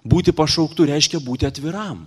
Būti 0.07 0.35
pašauktų 0.37 0.85
reiškia 0.91 1.23
būti 1.23 1.49
atviram. 1.49 2.05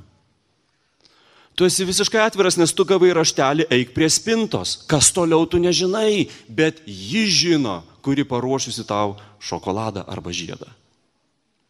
Tu 1.58 1.66
esi 1.66 1.84
visiškai 1.84 2.22
atviras, 2.22 2.54
nes 2.56 2.70
tu 2.72 2.86
gavai 2.88 3.10
raštelį, 3.12 3.66
eik 3.74 3.90
prie 3.92 4.06
spintos. 4.08 4.78
Kas 4.88 5.10
toliau 5.12 5.42
tu 5.50 5.58
nežinai, 5.60 6.30
bet 6.46 6.78
ji 6.86 7.26
žino, 7.26 7.80
kuri 8.02 8.24
paruošusi 8.24 8.84
tau 8.88 9.16
šokoladą 9.38 10.04
arba 10.08 10.32
žiedą 10.34 10.68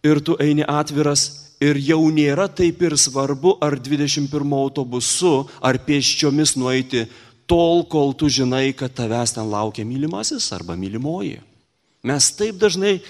ir 0.03 0.21
tu 0.21 0.37
eini 0.41 0.65
atviras 0.65 1.51
ir 1.61 1.79
jau 1.85 2.01
nėra 2.13 2.49
taip 2.49 2.81
ir 2.83 2.97
svarbu, 2.97 3.59
ar 3.61 3.77
21 3.77 4.55
autobusu, 4.57 5.45
ar 5.61 5.77
pėsčiomis 5.85 6.57
nueiti 6.57 7.05
tol, 7.51 7.85
kol 7.85 8.15
tu 8.17 8.31
žinai, 8.33 8.73
kad 8.73 8.95
tavęs 8.97 9.37
ten 9.37 9.51
laukia 9.51 9.85
mylimasis 9.85 10.49
arba 10.57 10.77
mylimoji. 10.79 11.41
Mes 12.07 12.31
taip 12.33 12.57
dažnai 12.57 13.01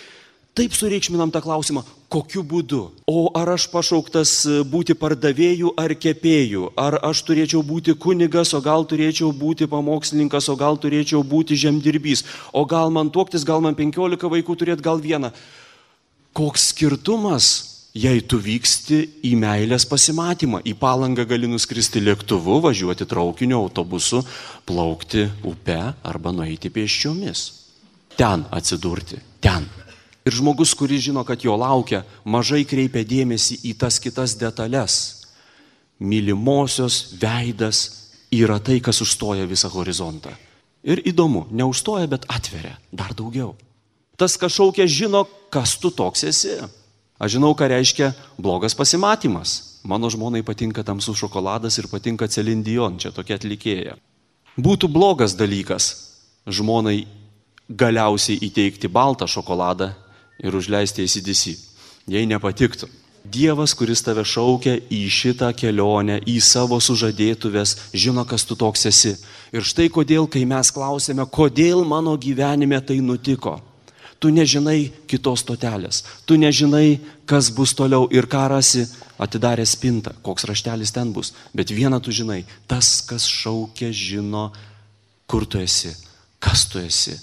taip 0.59 0.75
sureikšminam 0.77 1.31
tą 1.33 1.43
klausimą, 1.45 1.85
kokiu 2.11 2.43
būdu. 2.47 2.81
O 3.09 3.31
ar 3.39 3.53
aš 3.55 3.69
pašauktas 3.71 4.33
būti 4.71 4.97
pardavėjų 4.99 5.73
ar 5.79 5.95
kepėjų, 5.95 6.73
ar 6.79 6.99
aš 7.07 7.23
turėčiau 7.29 7.63
būti 7.67 7.95
kunigas, 7.95 8.53
o 8.55 8.61
gal 8.65 8.85
turėčiau 8.89 9.31
būti 9.37 9.71
pamokslininkas, 9.71 10.51
o 10.51 10.59
gal 10.59 10.79
turėčiau 10.81 11.23
būti 11.23 11.59
žemdirbys, 11.59 12.25
o 12.53 12.67
gal 12.67 12.91
man 12.91 13.13
tuoktis, 13.15 13.47
gal 13.47 13.63
man 13.63 13.79
15 13.79 14.31
vaikų 14.35 14.59
turėti, 14.59 14.87
gal 14.87 15.01
vieną 15.01 15.33
koks 16.33 16.71
skirtumas, 16.71 17.47
jei 17.95 18.23
tu 18.23 18.39
vyksti 18.43 19.01
į 19.27 19.35
meilės 19.41 19.87
pasimatymą. 19.91 20.63
Į 20.63 20.77
palangą 20.79 21.27
gali 21.29 21.51
nuskristi 21.51 22.03
lėktuvu, 22.03 22.61
važiuoti 22.67 23.07
traukiniu, 23.11 23.59
autobusu, 23.65 24.23
plaukti 24.67 25.27
upe 25.47 25.81
arba 26.07 26.35
nueiti 26.35 26.71
pėsčiomis. 26.71 27.47
Ten 28.19 28.47
atsidurti, 28.55 29.19
ten. 29.43 29.67
Ir 30.29 30.37
žmogus, 30.37 30.75
kuris 30.77 31.01
žino, 31.07 31.25
kad 31.25 31.41
jo 31.45 31.55
laukia, 31.57 32.03
mažai 32.25 32.67
kreipia 32.69 33.05
dėmesį 33.09 33.63
į 33.71 33.77
tas 33.81 33.97
kitas 34.03 34.37
detalės. 34.37 34.97
Mylimosios 36.01 37.17
veidas 37.21 37.81
yra 38.33 38.59
tai, 38.61 38.81
kas 38.85 39.01
užstoja 39.01 39.49
visą 39.49 39.71
horizontą. 39.73 40.33
Ir 40.85 41.01
įdomu, 41.09 41.47
neužstoja, 41.53 42.09
bet 42.09 42.25
atveria 42.29 42.77
dar 42.93 43.13
daugiau. 43.17 43.55
Tas, 44.21 44.37
kas 44.37 44.53
šaukia, 44.53 44.85
žino, 44.89 45.25
kas 45.53 45.77
tu 45.81 45.91
toks 45.93 46.25
esi. 46.29 46.57
Aš 47.21 47.37
žinau, 47.37 47.53
ką 47.57 47.69
reiškia 47.69 48.13
blogas 48.41 48.77
pasimatymas. 48.77 49.81
Mano 49.85 50.09
žmonai 50.13 50.45
patinka 50.45 50.85
tamsus 50.85 51.17
šokoladas 51.21 51.77
ir 51.81 51.89
patinka 51.89 52.29
Celindijon, 52.29 52.99
čia 53.01 53.13
tokia 53.17 53.39
atlikėja. 53.41 53.97
Būtų 54.61 54.89
blogas 54.93 55.33
dalykas 55.37 55.89
žmonai 56.49 57.07
galiausiai 57.69 58.41
įteikti 58.45 58.89
baltą 58.93 59.29
šokoladą 59.29 59.93
ir 60.41 60.57
užleisti 60.57 61.05
įsidisi, 61.07 61.57
jei 62.11 62.27
nepatiktų. 62.31 62.89
Dievas, 63.21 63.75
kuris 63.77 64.01
tave 64.01 64.25
šaukia 64.25 64.79
į 64.89 65.01
šitą 65.13 65.51
kelionę, 65.53 66.23
į 66.25 66.39
savo 66.41 66.79
sužadėtuvės, 66.81 67.77
žino, 67.93 68.25
kas 68.25 68.47
tu 68.49 68.57
toks 68.57 68.87
esi. 68.89 69.13
Ir 69.53 69.67
štai 69.67 69.91
kodėl, 69.93 70.25
kai 70.25 70.47
mes 70.49 70.73
klausėme, 70.73 71.27
kodėl 71.29 71.85
mano 71.85 72.17
gyvenime 72.17 72.81
tai 72.81 72.97
nutiko, 73.05 73.59
Tu 74.21 74.29
nežinai 74.29 74.91
kitos 75.09 75.41
stotelės, 75.41 76.03
tu 76.29 76.37
nežinai, 76.37 77.01
kas 77.25 77.49
bus 77.57 77.73
toliau 77.73 78.05
ir 78.13 78.29
ką 78.29 78.43
rasi 78.53 78.85
atidarę 79.17 79.65
spintą, 79.65 80.13
koks 80.21 80.45
raštelis 80.45 80.93
ten 80.93 81.09
bus. 81.17 81.33
Bet 81.57 81.73
vieną 81.73 82.03
tu 82.05 82.13
žinai, 82.13 82.43
tas, 82.69 83.01
kas 83.01 83.25
šaukia, 83.25 83.89
žino, 83.89 84.51
kur 85.25 85.49
tu 85.49 85.57
esi, 85.65 85.95
kas 86.37 86.67
tu 86.69 86.83
esi, 86.85 87.17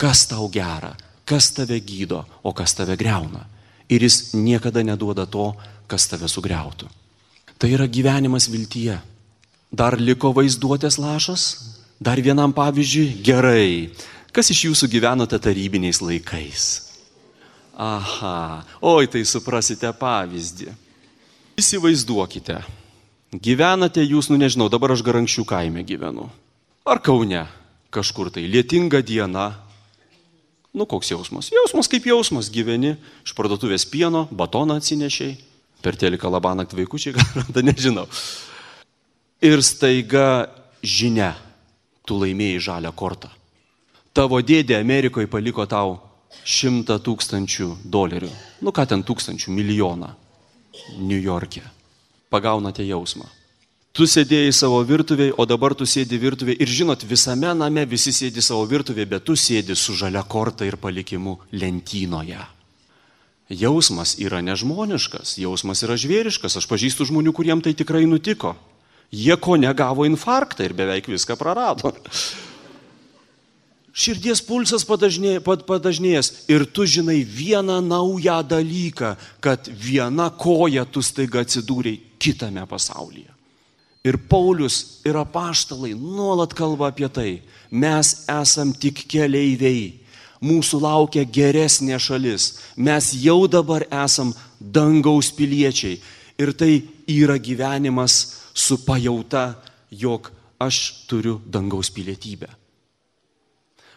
kas 0.00 0.24
tau 0.32 0.48
gera, 0.48 0.94
kas 1.30 1.52
tave 1.54 1.78
gydo, 1.78 2.24
o 2.42 2.50
kas 2.50 2.74
tave 2.74 2.96
greuna. 2.98 3.46
Ir 3.86 4.02
jis 4.02 4.34
niekada 4.34 4.82
neduoda 4.82 5.26
to, 5.30 5.52
kas 5.86 6.10
tave 6.10 6.26
sugriautų. 6.30 6.90
Tai 7.60 7.70
yra 7.70 7.86
gyvenimas 7.86 8.48
viltyje. 8.50 8.98
Dar 9.70 9.94
liko 10.00 10.32
vaizduotės 10.34 10.98
lašas? 10.98 11.44
Dar 12.02 12.18
vienam 12.18 12.50
pavyzdžiui? 12.56 13.20
Gerai. 13.22 13.92
Kas 14.34 14.50
iš 14.50 14.64
jūsų 14.70 14.88
gyvenote 14.90 15.38
tarybiniais 15.42 16.00
laikais? 16.02 16.66
Aha, 17.80 18.62
oi 18.84 19.06
tai 19.10 19.22
suprasite 19.24 19.90
pavyzdį. 19.96 20.68
Įsivaizduokite, 21.60 22.58
gyvenate 23.32 24.02
jūs, 24.04 24.28
nu 24.32 24.38
nežinau, 24.40 24.68
dabar 24.72 24.94
aš 24.94 25.04
garankščių 25.06 25.44
kaime 25.48 25.84
gyvenu. 25.86 26.28
Ar 26.88 27.00
Kaune 27.04 27.46
kažkur 27.90 28.30
tai 28.32 28.46
lietinga 28.48 29.02
diena. 29.06 29.50
Nu 30.76 30.86
koks 30.86 31.10
jausmas? 31.10 31.50
Jausmas 31.50 31.90
kaip 31.90 32.06
jausmas, 32.06 32.50
gyveni 32.52 32.94
iš 33.24 33.34
parduotuvės 33.34 33.88
pieno, 33.90 34.26
batoną 34.30 34.78
atsinešiai, 34.78 35.34
per 35.82 35.98
teliką 35.98 36.30
labanakt 36.30 36.76
vaikučiai, 36.78 37.16
gal 37.18 37.66
nežinau. 37.66 38.06
Ir 39.42 39.64
staiga 39.66 40.46
žinia, 40.84 41.34
tu 42.06 42.20
laimėjai 42.20 42.64
žalią 42.70 42.94
kortą 42.94 43.32
tavo 44.12 44.40
dėdė 44.42 44.78
Amerikoje 44.80 45.30
paliko 45.30 45.66
tau 45.70 45.98
šimtą 46.44 46.98
tūkstančių 47.04 47.68
dolerių. 47.90 48.30
Nu 48.64 48.72
ką 48.74 48.86
ten 48.90 49.04
tūkstančių, 49.06 49.52
milijoną. 49.54 50.10
New 50.98 51.18
York'e. 51.18 51.62
Pagaunate 52.30 52.84
jausmą. 52.86 53.26
Tu 53.90 54.06
sėdėjai 54.06 54.52
savo 54.54 54.78
virtuvėje, 54.86 55.34
o 55.34 55.44
dabar 55.50 55.74
tu 55.74 55.86
sėdi 55.88 56.18
virtuvėje 56.22 56.62
ir 56.62 56.70
žinot, 56.70 57.02
visame 57.10 57.50
name 57.58 57.82
visi 57.90 58.12
sėdi 58.14 58.42
savo 58.42 58.62
virtuvėje, 58.70 59.08
bet 59.10 59.24
tu 59.26 59.34
sėdi 59.34 59.74
su 59.74 59.96
žalia 59.98 60.22
korta 60.22 60.66
ir 60.66 60.78
palikimu 60.78 61.40
lentynoje. 61.50 62.38
Jausmas 63.50 64.14
yra 64.22 64.38
nežmoniškas, 64.46 65.34
jausmas 65.42 65.82
yra 65.82 65.96
žvėriškas. 65.98 66.54
Aš 66.60 66.68
pažįstu 66.70 67.08
žmonių, 67.08 67.34
kuriem 67.34 67.58
tai 67.64 67.74
tikrai 67.74 68.04
nutiko. 68.06 68.54
Jie 69.10 69.34
ko 69.42 69.56
negavo 69.58 70.06
infarktą 70.06 70.68
ir 70.68 70.76
beveik 70.78 71.10
viską 71.10 71.34
prarado. 71.34 71.90
Širdies 73.90 74.38
pulsas 74.46 74.86
padažnė, 74.86 75.40
padažnėjęs 75.42 76.30
ir 76.46 76.62
tu 76.70 76.86
žinai 76.86 77.24
vieną 77.26 77.80
naują 77.82 78.38
dalyką, 78.46 79.16
kad 79.42 79.66
viena 79.66 80.30
koja 80.30 80.86
tu 80.86 81.02
staiga 81.02 81.42
atsidūrėjai 81.42 81.98
kitame 82.22 82.62
pasaulyje. 82.70 83.39
Ir 84.04 84.16
Paulius 84.16 85.00
ir 85.04 85.16
apaštalai 85.20 85.92
nuolat 85.94 86.54
kalba 86.56 86.88
apie 86.88 87.08
tai. 87.08 87.42
Mes 87.70 88.24
esam 88.28 88.72
tik 88.72 89.04
keleiviai. 89.10 89.98
Mūsų 90.40 90.80
laukia 90.80 91.26
geresnė 91.28 91.98
šalis. 92.00 92.54
Mes 92.76 93.12
jau 93.20 93.44
dabar 93.44 93.84
esam 93.92 94.32
dangaus 94.60 95.28
piliečiai. 95.36 96.00
Ir 96.40 96.54
tai 96.56 96.80
yra 97.04 97.36
gyvenimas 97.36 98.40
su 98.56 98.80
pajauta, 98.86 99.60
jog 99.92 100.32
aš 100.56 101.04
turiu 101.08 101.36
dangaus 101.44 101.92
pilietybę. 101.92 102.59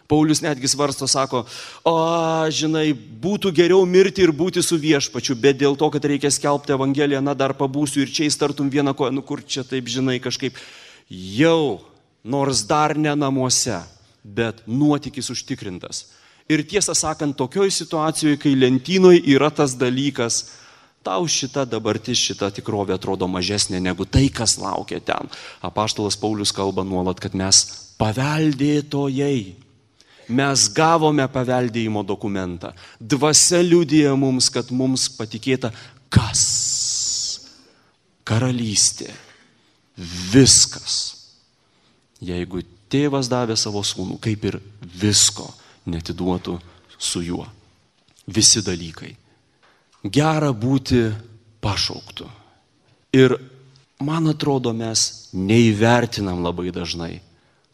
Paulius 0.08 0.42
netgi 0.44 0.68
svarsto, 0.68 1.08
sako, 1.08 1.44
o, 1.88 1.94
žinai, 2.52 2.90
būtų 2.92 3.52
geriau 3.56 3.86
mirti 3.88 4.24
ir 4.24 4.34
būti 4.36 4.60
su 4.62 4.76
viešpačiu, 4.80 5.36
bet 5.40 5.56
dėl 5.62 5.78
to, 5.80 5.88
kad 5.94 6.04
reikia 6.04 6.28
skelbti 6.32 6.74
Evangeliją, 6.76 7.22
na 7.24 7.32
dar 7.32 7.54
pabūsiu 7.56 8.04
ir 8.04 8.12
čia 8.12 8.28
įstartum 8.28 8.68
vieną 8.72 8.92
koją, 8.96 9.14
nu 9.16 9.24
kur 9.24 9.40
čia 9.40 9.64
taip, 9.64 9.88
žinai, 9.88 10.18
kažkaip 10.20 10.60
jau, 11.08 11.80
nors 12.24 12.66
dar 12.68 12.96
ne 13.00 13.14
namuose, 13.16 13.80
bet 14.24 14.60
nuotykis 14.68 15.32
užtikrintas. 15.32 16.04
Ir 16.52 16.60
tiesą 16.68 16.92
sakant, 16.92 17.36
tokioj 17.40 17.72
situacijoje, 17.72 18.36
kai 18.42 18.52
lentynoje 18.52 19.22
yra 19.32 19.48
tas 19.48 19.72
dalykas, 19.80 20.42
tau 21.04 21.24
šita 21.28 21.64
dabartis, 21.68 22.20
šita 22.20 22.50
tikrovė 22.58 22.96
atrodo 22.96 23.28
mažesnė 23.28 23.80
negu 23.80 24.04
tai, 24.04 24.28
kas 24.28 24.58
laukia 24.60 25.00
ten. 25.00 25.32
Apaštalas 25.64 26.20
Paulius 26.20 26.52
kalba 26.52 26.84
nuolat, 26.84 27.20
kad 27.20 27.36
mes 27.36 27.64
paveldėtojai 28.00 29.64
mes 30.28 30.68
gavome 30.74 31.26
paveldėjimo 31.30 32.04
dokumentą. 32.06 32.72
Dvasia 33.00 33.62
liudija 33.64 34.14
mums, 34.18 34.50
kad 34.52 34.70
mums 34.74 35.08
patikėta 35.16 35.72
kas? 36.12 36.44
Karalystė. 38.24 39.10
Viskas. 40.32 40.94
Jeigu 42.24 42.62
tėvas 42.90 43.28
davė 43.30 43.56
savo 43.58 43.82
sūnų, 43.84 44.18
kaip 44.22 44.46
ir 44.48 44.58
visko 44.80 45.46
netiduotų 45.90 46.56
su 46.98 47.22
juo. 47.24 47.44
Visi 48.26 48.62
dalykai. 48.64 49.12
Gera 50.04 50.50
būti 50.52 51.06
pašauktų. 51.64 52.26
Ir 53.14 53.36
man 54.04 54.28
atrodo, 54.32 54.72
mes 54.76 55.30
neįvertinam 55.36 56.42
labai 56.44 56.72
dažnai 56.74 57.20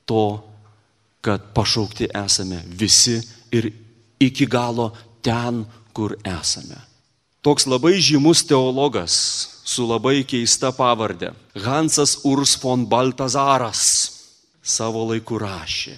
to, 0.04 0.42
kad 1.20 1.52
pašaukti 1.54 2.08
esame 2.14 2.62
visi 2.66 3.20
ir 3.52 3.72
iki 4.20 4.46
galo 4.46 4.90
ten, 5.22 5.64
kur 5.92 6.16
esame. 6.24 6.78
Toks 7.40 7.66
labai 7.66 7.96
žymus 8.00 8.44
teologas 8.44 9.14
su 9.64 9.86
labai 9.88 10.24
keista 10.28 10.72
pavardė- 10.76 11.32
Hansas 11.64 12.18
Urs 12.24 12.56
von 12.60 12.86
Baltazaras 12.86 14.12
savo 14.62 15.06
laiku 15.08 15.38
rašė. 15.40 15.96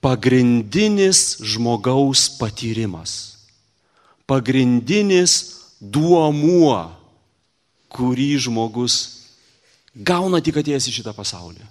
Pagrindinis 0.00 1.40
žmogaus 1.40 2.28
patyrimas, 2.38 3.36
pagrindinis 4.26 5.54
duomuo, 5.80 6.92
kurį 7.88 8.36
žmogus 8.48 9.20
gauna 9.94 10.40
tik 10.40 10.56
atėjęs 10.60 10.88
į 10.88 10.92
šitą 10.98 11.14
pasaulį. 11.16 11.64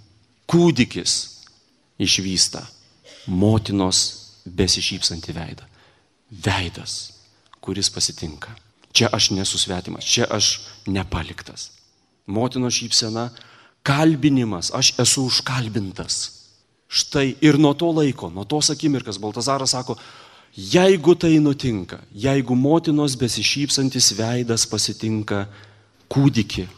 Kūdikis 0.50 1.33
išvysta 2.00 2.64
motinos 3.30 4.00
besišypsantį 4.44 5.34
veidą. 5.36 5.66
Veidas, 6.44 7.14
kuris 7.64 7.90
pasitinka. 7.92 8.52
Čia 8.94 9.10
aš 9.12 9.32
nesu 9.34 9.58
svetimas, 9.58 10.06
čia 10.06 10.28
aš 10.30 10.60
nepaliktas. 10.86 11.72
Motinos 12.26 12.76
šypsena, 12.78 13.28
kalbinimas, 13.84 14.70
aš 14.74 14.94
esu 15.02 15.26
užkalbintas. 15.28 16.44
Štai 16.88 17.34
ir 17.42 17.58
nuo 17.58 17.74
to 17.74 17.90
laiko, 17.90 18.30
nuo 18.30 18.44
tos 18.46 18.70
akimirkas 18.70 19.18
Baltazaras 19.18 19.74
sako, 19.74 19.96
jeigu 20.54 21.16
tai 21.18 21.40
nutinka, 21.42 21.98
jeigu 22.14 22.54
motinos 22.54 23.16
besišypsantis 23.18 24.12
veidas 24.14 24.66
pasitinka 24.70 25.48
kūdikį, 26.12 26.68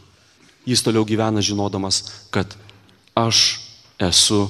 jis 0.65 0.83
toliau 0.83 1.05
gyvena 1.05 1.43
žinodamas, 1.43 2.01
kad 2.33 2.57
aš 3.13 3.59
esu 4.01 4.47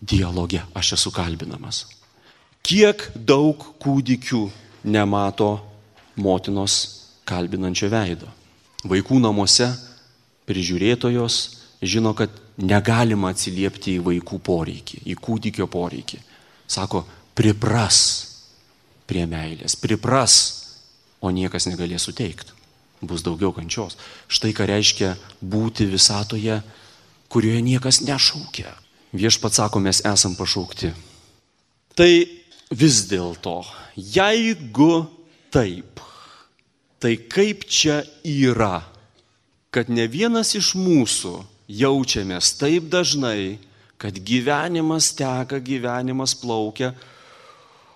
dialoge 0.00 0.62
aš 0.74 0.92
esu 0.98 1.12
kalbinamas. 1.14 1.86
Kiek 2.66 3.02
daug 3.14 3.62
kūdikių 3.82 4.42
nemato 4.90 5.60
motinos 6.18 6.78
kalbinančio 7.26 7.90
veido. 7.90 8.28
Vaikų 8.86 9.20
namuose 9.22 9.68
prižiūrėtojos 10.46 11.38
žino, 11.82 12.14
kad 12.14 12.30
negalima 12.56 13.32
atsiliepti 13.34 13.96
į 13.98 14.04
vaikų 14.06 14.38
poreikį, 14.42 15.02
į 15.06 15.16
kūdikio 15.20 15.66
poreikį. 15.70 16.20
Sako, 16.66 17.04
pripras 17.36 18.00
prie 19.06 19.26
meilės, 19.30 19.76
pripras, 19.78 20.36
o 21.22 21.30
niekas 21.30 21.68
negalės 21.70 22.06
suteikti. 22.08 22.54
Bus 23.06 23.22
daugiau 23.22 23.52
kančios. 23.54 23.98
Štai 24.26 24.54
ką 24.56 24.66
reiškia 24.70 25.12
būti 25.44 25.86
visatoje, 25.90 26.62
kurioje 27.30 27.60
niekas 27.62 28.00
nešaukia, 28.06 28.72
Viešpat 29.16 29.56
sako, 29.56 29.80
mes 29.80 30.02
esam 30.04 30.34
pašaukti. 30.36 30.92
Tai 31.96 32.10
vis 32.76 32.98
dėlto, 33.08 33.62
jeigu 33.96 35.06
taip, 35.54 36.02
tai 37.00 37.14
kaip 37.24 37.64
čia 37.64 38.02
yra, 38.28 38.82
kad 39.72 39.88
ne 39.88 40.04
vienas 40.10 40.52
iš 40.58 40.74
mūsų 40.76 41.38
jaučiamės 41.68 42.52
taip 42.60 42.90
dažnai, 42.92 43.56
kad 43.96 44.18
gyvenimas 44.20 45.14
teka, 45.16 45.62
gyvenimas 45.64 46.36
plaukia, 46.36 46.92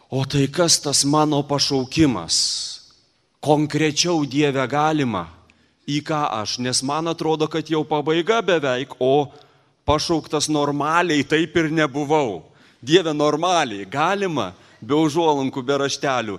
o 0.08 0.24
tai 0.24 0.48
kas 0.48 0.80
tas 0.80 1.04
mano 1.04 1.42
pašaukimas? 1.44 2.36
Konkrečiau 3.40 4.24
Dieve 4.28 4.64
galima, 4.68 5.26
į 5.88 6.00
ką 6.04 6.24
aš, 6.40 6.58
nes 6.60 6.82
man 6.84 7.08
atrodo, 7.08 7.48
kad 7.48 7.68
jau 7.68 7.84
pabaiga 7.88 8.40
beveik, 8.44 8.96
o 9.00 9.28
pašauktas 9.90 10.48
normaliai, 10.48 11.24
taip 11.26 11.56
ir 11.58 11.70
nebuvau. 11.74 12.44
Dieve 12.80 13.12
normaliai, 13.12 13.88
galima, 13.90 14.52
be 14.80 14.94
užuolankų, 14.94 15.64
be 15.66 15.78
raštelių. 15.82 16.38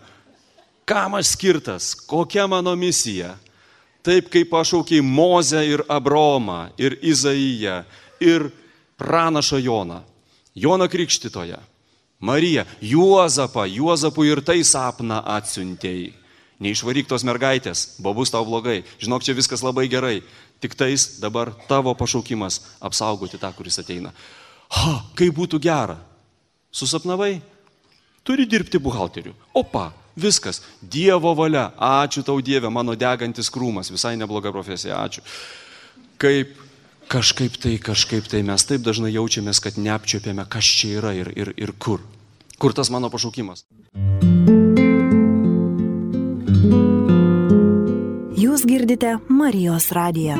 Kam 0.88 1.18
aš 1.20 1.36
skirtas, 1.36 1.92
kokia 2.08 2.48
mano 2.50 2.74
misija? 2.80 3.36
Taip 4.02 4.32
kaip 4.34 4.50
pašaukiai 4.50 5.04
Mozę 5.06 5.62
ir 5.68 5.84
Abromą, 5.92 6.72
ir 6.82 6.96
Izaiją, 7.06 7.84
ir 8.24 8.48
pranašą 8.98 9.60
Joną, 9.62 10.00
Joną 10.56 10.88
Krikštitoje, 10.90 11.60
Mariją, 12.20 12.66
Juozapą, 12.82 13.68
Juozapui 13.70 14.32
ir 14.32 14.42
tai 14.42 14.64
sapną 14.66 15.22
atsiuntėjai. 15.38 16.16
Neišvaryk 16.62 17.08
tos 17.10 17.24
mergaitės, 17.26 17.98
buvo 17.98 18.22
bus 18.22 18.30
tau 18.30 18.46
blogai. 18.46 18.84
Žinok, 19.02 19.24
čia 19.26 19.34
viskas 19.34 19.64
labai 19.66 19.88
gerai. 19.90 20.20
Tik 20.62 20.76
tais 20.78 21.08
dabar 21.22 21.50
tavo 21.68 21.94
pašaukimas 21.98 22.62
apsaugoti 22.80 23.40
tą, 23.42 23.50
kuris 23.58 23.82
ateina. 23.82 24.14
Ha, 24.78 24.94
kaip 25.18 25.34
būtų 25.36 25.60
gera. 25.64 25.98
Susapnavai? 26.72 27.42
Turi 28.24 28.46
dirbti 28.46 28.80
buhalteriu. 28.80 29.34
Opa, 29.58 29.90
viskas. 30.16 30.62
Dievo 30.82 31.34
valia. 31.36 31.72
Ačiū 31.76 32.24
tau 32.24 32.38
Dieve, 32.46 32.70
mano 32.70 32.96
degantis 32.96 33.50
krūmas. 33.50 33.90
Visai 33.92 34.14
nebloga 34.22 34.54
profesija. 34.54 35.02
Ačiū. 35.02 35.26
Kaip 36.22 36.54
kažkaip 37.12 37.58
tai, 37.58 37.76
kažkaip 37.82 38.30
tai 38.32 38.46
mes 38.46 38.64
taip 38.70 38.86
dažnai 38.86 39.12
jaučiamės, 39.18 39.60
kad 39.64 39.82
neapčiopėme, 39.82 40.46
kas 40.48 40.70
čia 40.78 40.96
yra 41.02 41.18
ir, 41.18 41.34
ir, 41.36 41.56
ir 41.58 41.76
kur. 41.82 42.06
Kur 42.62 42.78
tas 42.78 42.94
mano 42.94 43.10
pašaukimas. 43.10 43.66
Jūs 48.62 48.70
girdite 48.70 49.16
Marijos 49.28 49.88
radiją. 49.90 50.36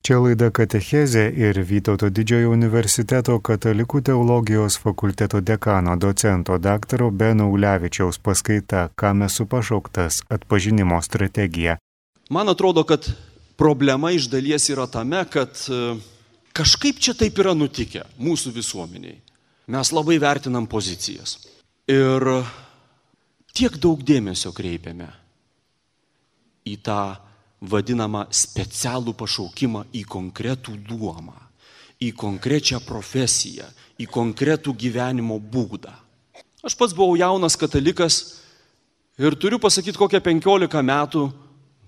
Čia 0.00 0.16
laida 0.16 0.48
Katechezė 0.48 1.28
ir 1.36 1.60
Vytauto 1.60 2.08
didžiojo 2.08 2.48
universiteto 2.56 3.36
katalikų 3.44 4.00
teologijos 4.08 4.80
fakulteto 4.80 5.44
dekano 5.44 6.00
docento 6.00 6.56
dr. 6.56 7.10
Beno 7.12 7.52
Ulevičiaus 7.52 8.18
paskaita 8.18 8.88
Ką 8.96 9.14
mes 9.14 9.36
su 9.36 9.46
pašauktas 9.46 10.22
atpažinimo 10.30 11.02
strategija. 11.02 11.76
Man 12.32 12.48
atrodo, 12.48 12.84
kad 12.88 13.04
problema 13.60 14.10
iš 14.10 14.30
dalies 14.32 14.70
yra 14.72 14.86
tame, 14.88 15.20
kad 15.28 15.52
e, 15.68 15.80
kažkaip 16.56 16.96
čia 16.96 17.12
taip 17.12 17.36
yra 17.42 17.52
nutikę 17.52 18.06
mūsų 18.16 18.54
visuomeniai. 18.56 19.18
Mes 19.68 19.90
labai 19.92 20.16
vertinam 20.22 20.64
pozicijas. 20.66 21.36
Ir 21.92 22.24
tiek 23.52 23.76
daug 23.76 24.00
dėmesio 24.00 24.54
kreipiame 24.56 25.10
į 26.64 26.78
tą 26.80 27.02
vadinamą 27.68 28.24
specialų 28.32 29.12
pašaukimą 29.18 29.84
į 29.92 30.06
konkretų 30.08 30.78
luomą, 30.88 31.36
į 32.00 32.14
konkrečią 32.16 32.80
profesiją, 32.86 33.68
į 34.00 34.08
konkretų 34.08 34.72
gyvenimo 34.72 35.36
būdą. 35.36 35.92
Aš 36.64 36.80
pats 36.80 36.96
buvau 36.96 37.12
jaunas 37.20 37.60
katalikas 37.60 38.22
ir 39.20 39.36
turiu 39.36 39.60
pasakyti, 39.60 40.00
kokią 40.00 40.24
15 40.32 40.80
metų 40.80 41.28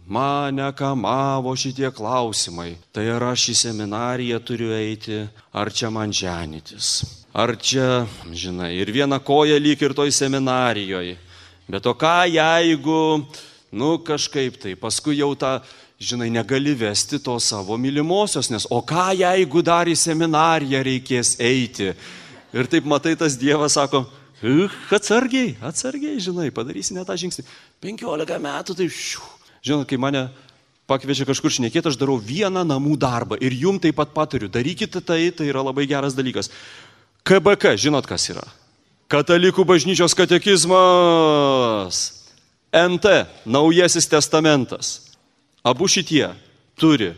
mane 0.06 0.72
kamavo 0.76 1.56
šitie 1.56 1.90
klausimai. 1.90 2.76
Tai 2.92 3.04
ar 3.16 3.30
aš 3.32 3.48
į 3.52 3.56
seminariją 3.62 4.40
turiu 4.44 4.72
eiti, 4.76 5.24
ar 5.52 5.72
čia 5.72 5.90
man 5.90 6.12
ženytis. 6.12 7.04
Ar 7.34 7.56
čia, 7.58 8.04
žinai, 8.30 8.74
ir 8.78 8.92
viena 8.94 9.18
koja 9.18 9.58
lyg 9.58 9.80
ir 9.82 9.94
toj 9.96 10.12
seminarijoje. 10.14 11.16
Bet 11.66 11.86
o 11.86 11.94
ką 11.96 12.28
jeigu 12.28 13.24
nu 13.74 13.96
kažkaip 13.98 14.60
tai, 14.60 14.74
paskui 14.78 15.18
jau 15.18 15.32
tą, 15.34 15.56
žinai, 15.98 16.28
negali 16.30 16.74
vesti 16.78 17.18
to 17.18 17.34
savo 17.42 17.78
mylimosios, 17.80 18.50
nes 18.52 18.68
o 18.70 18.78
ką 18.84 19.10
jeigu 19.18 19.64
dar 19.64 19.90
į 19.90 19.96
seminariją 19.98 20.84
reikės 20.84 21.34
eiti. 21.42 21.90
Ir 22.54 22.70
taip 22.70 22.86
matai, 22.86 23.16
tas 23.18 23.34
Dievas 23.40 23.74
sako, 23.74 24.04
atsargiai, 24.94 25.56
atsargiai, 25.64 26.20
žinai, 26.22 26.52
padarysi 26.54 26.94
ne 26.94 27.02
tą 27.08 27.16
žingsnį. 27.18 27.48
15 27.82 28.38
metų, 28.46 28.78
tai 28.78 28.86
šių. 28.92 29.33
Žinai, 29.64 29.86
kai 29.88 29.96
mane 29.96 30.26
pakviečia 30.90 31.24
kažkur 31.24 31.48
šnekėti, 31.52 31.88
aš 31.88 31.96
darau 31.96 32.18
vieną 32.20 32.64
namų 32.68 32.98
darbą 33.00 33.38
ir 33.40 33.54
jum 33.56 33.78
taip 33.80 33.96
pat 33.96 34.12
patariu, 34.12 34.48
darykite 34.52 35.00
tai, 35.00 35.32
tai 35.32 35.48
yra 35.48 35.64
labai 35.64 35.86
geras 35.88 36.12
dalykas. 36.16 36.50
KBK, 37.24 37.72
žinot 37.80 38.04
kas 38.04 38.28
yra? 38.28 38.44
Katalikų 39.08 39.64
bažnyčios 39.64 40.12
katekizmas. 40.16 41.96
NT, 42.74 43.06
Naujasis 43.48 44.08
testamentas. 44.10 45.14
Abu 45.64 45.88
šitie 45.88 46.28
turi 46.76 47.14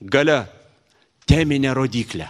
gale 0.00 0.46
teminę 1.28 1.74
rodiklę. 1.76 2.28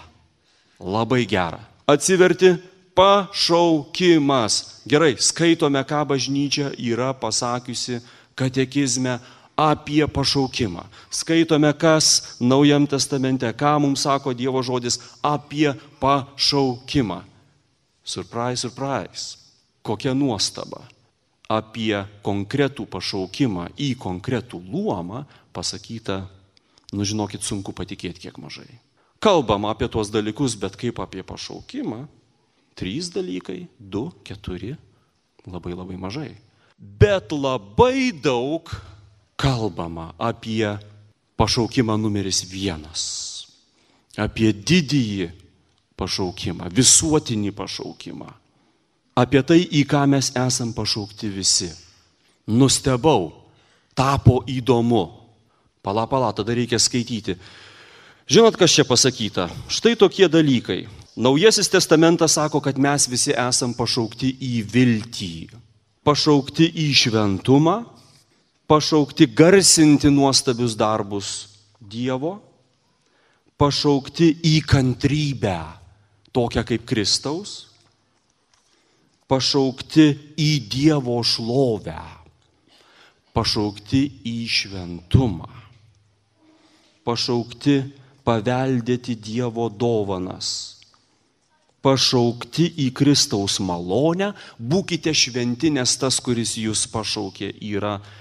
Labai 0.80 1.26
gerą. 1.30 1.60
Atsiverti 1.86 2.56
pašaukimas. 2.98 4.82
Gerai, 4.88 5.14
skaitome, 5.20 5.84
ką 5.86 6.02
bažnyčia 6.10 6.74
yra 6.74 7.14
pasakiusi 7.14 8.00
katekizme 8.34 9.20
apie 9.60 10.06
pašaukimą. 10.08 10.86
Skaitome, 11.12 11.72
kas 11.76 12.38
Naujam 12.40 12.86
testamente, 12.88 13.44
ką 13.52 13.76
mums 13.84 14.08
sako 14.08 14.32
Dievo 14.32 14.62
žodis 14.64 14.96
apie 15.20 15.74
pašaukimą. 16.00 17.20
Surprise, 18.04 18.64
surprise. 18.64 19.36
Kokia 19.84 20.14
nuostaba 20.16 20.88
apie 21.50 21.98
konkretų 22.24 22.86
pašaukimą 22.88 23.74
į 23.76 23.94
konkretų 24.00 24.60
luomą 24.64 25.24
pasakyta, 25.52 26.22
nu 26.94 27.04
žinokit, 27.04 27.42
sunku 27.42 27.74
patikėti 27.76 28.28
kiek 28.28 28.38
mažai. 28.38 28.70
Kalbama 29.20 29.74
apie 29.74 29.88
tuos 29.92 30.08
dalykus, 30.08 30.54
bet 30.56 30.78
kaip 30.80 31.02
apie 31.02 31.24
pašaukimą, 31.26 32.06
trys 32.78 33.10
dalykai, 33.12 33.66
du, 33.76 34.08
keturi, 34.24 34.76
labai 35.44 35.74
labai 35.74 35.98
mažai. 36.00 36.30
Bet 36.78 37.34
labai 37.34 38.08
daug 38.16 38.70
kalbama 39.40 40.10
apie 40.20 40.68
pašaukimą 41.40 41.96
numeris 41.96 42.44
vienas, 42.44 43.02
apie 44.20 44.52
didįjį 44.52 45.30
pašaukimą, 45.96 46.68
visuotinį 46.76 47.54
pašaukimą 47.56 48.30
apie 49.20 49.42
tai, 49.44 49.60
į 49.64 49.84
ką 49.88 50.04
mes 50.10 50.32
esam 50.38 50.72
pašaukti 50.76 51.30
visi. 51.32 51.70
Nustebau, 52.50 53.30
tapo 53.94 54.40
įdomu. 54.48 55.08
Pala, 55.84 56.06
pala, 56.10 56.32
tada 56.36 56.54
reikia 56.56 56.80
skaityti. 56.80 57.36
Žinot, 58.30 58.56
kas 58.58 58.72
čia 58.74 58.84
pasakyta? 58.86 59.48
Štai 59.70 59.96
tokie 59.98 60.28
dalykai. 60.30 60.84
Naujasis 61.20 61.68
testamentas 61.72 62.36
sako, 62.38 62.60
kad 62.62 62.78
mes 62.78 63.08
visi 63.10 63.34
esam 63.34 63.74
pašaukti 63.76 64.30
į 64.40 64.60
viltį, 64.70 65.34
pašaukti 66.06 66.68
į 66.70 66.86
šventumą, 66.96 67.80
pašaukti 68.70 69.26
garsinti 69.26 70.10
nuostabius 70.10 70.76
darbus 70.78 71.28
Dievo, 71.80 72.36
pašaukti 73.58 74.28
į 74.46 74.60
kantrybę, 74.62 75.56
tokią 76.30 76.62
kaip 76.68 76.84
Kristaus, 76.86 77.64
pašaukti 79.26 80.06
į 80.38 80.50
Dievo 80.70 81.18
šlovę, 81.26 81.98
pašaukti 83.34 84.04
į 84.30 84.36
šventumą, 84.46 85.50
pašaukti 87.02 87.76
paveldėti 88.22 89.18
Dievo 89.18 89.66
dovanas, 89.66 90.78
pašaukti 91.82 92.70
į 92.86 92.90
Kristaus 92.94 93.58
malonę, 93.58 94.30
būkite 94.62 95.10
šventi, 95.16 95.74
nes 95.74 95.98
tas, 95.98 96.22
kuris 96.22 96.54
jūs 96.60 96.86
pašaukė, 96.92 97.50
yra 97.72 97.98
šventas, 97.98 98.19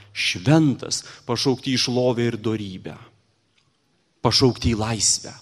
pašaukti 1.25 1.73
į 1.75 1.81
šlovę 1.85 2.25
ir 2.29 2.37
darybę, 2.37 2.95
pašaukti 4.21 4.73
į 4.73 4.79
laisvę. 4.79 5.33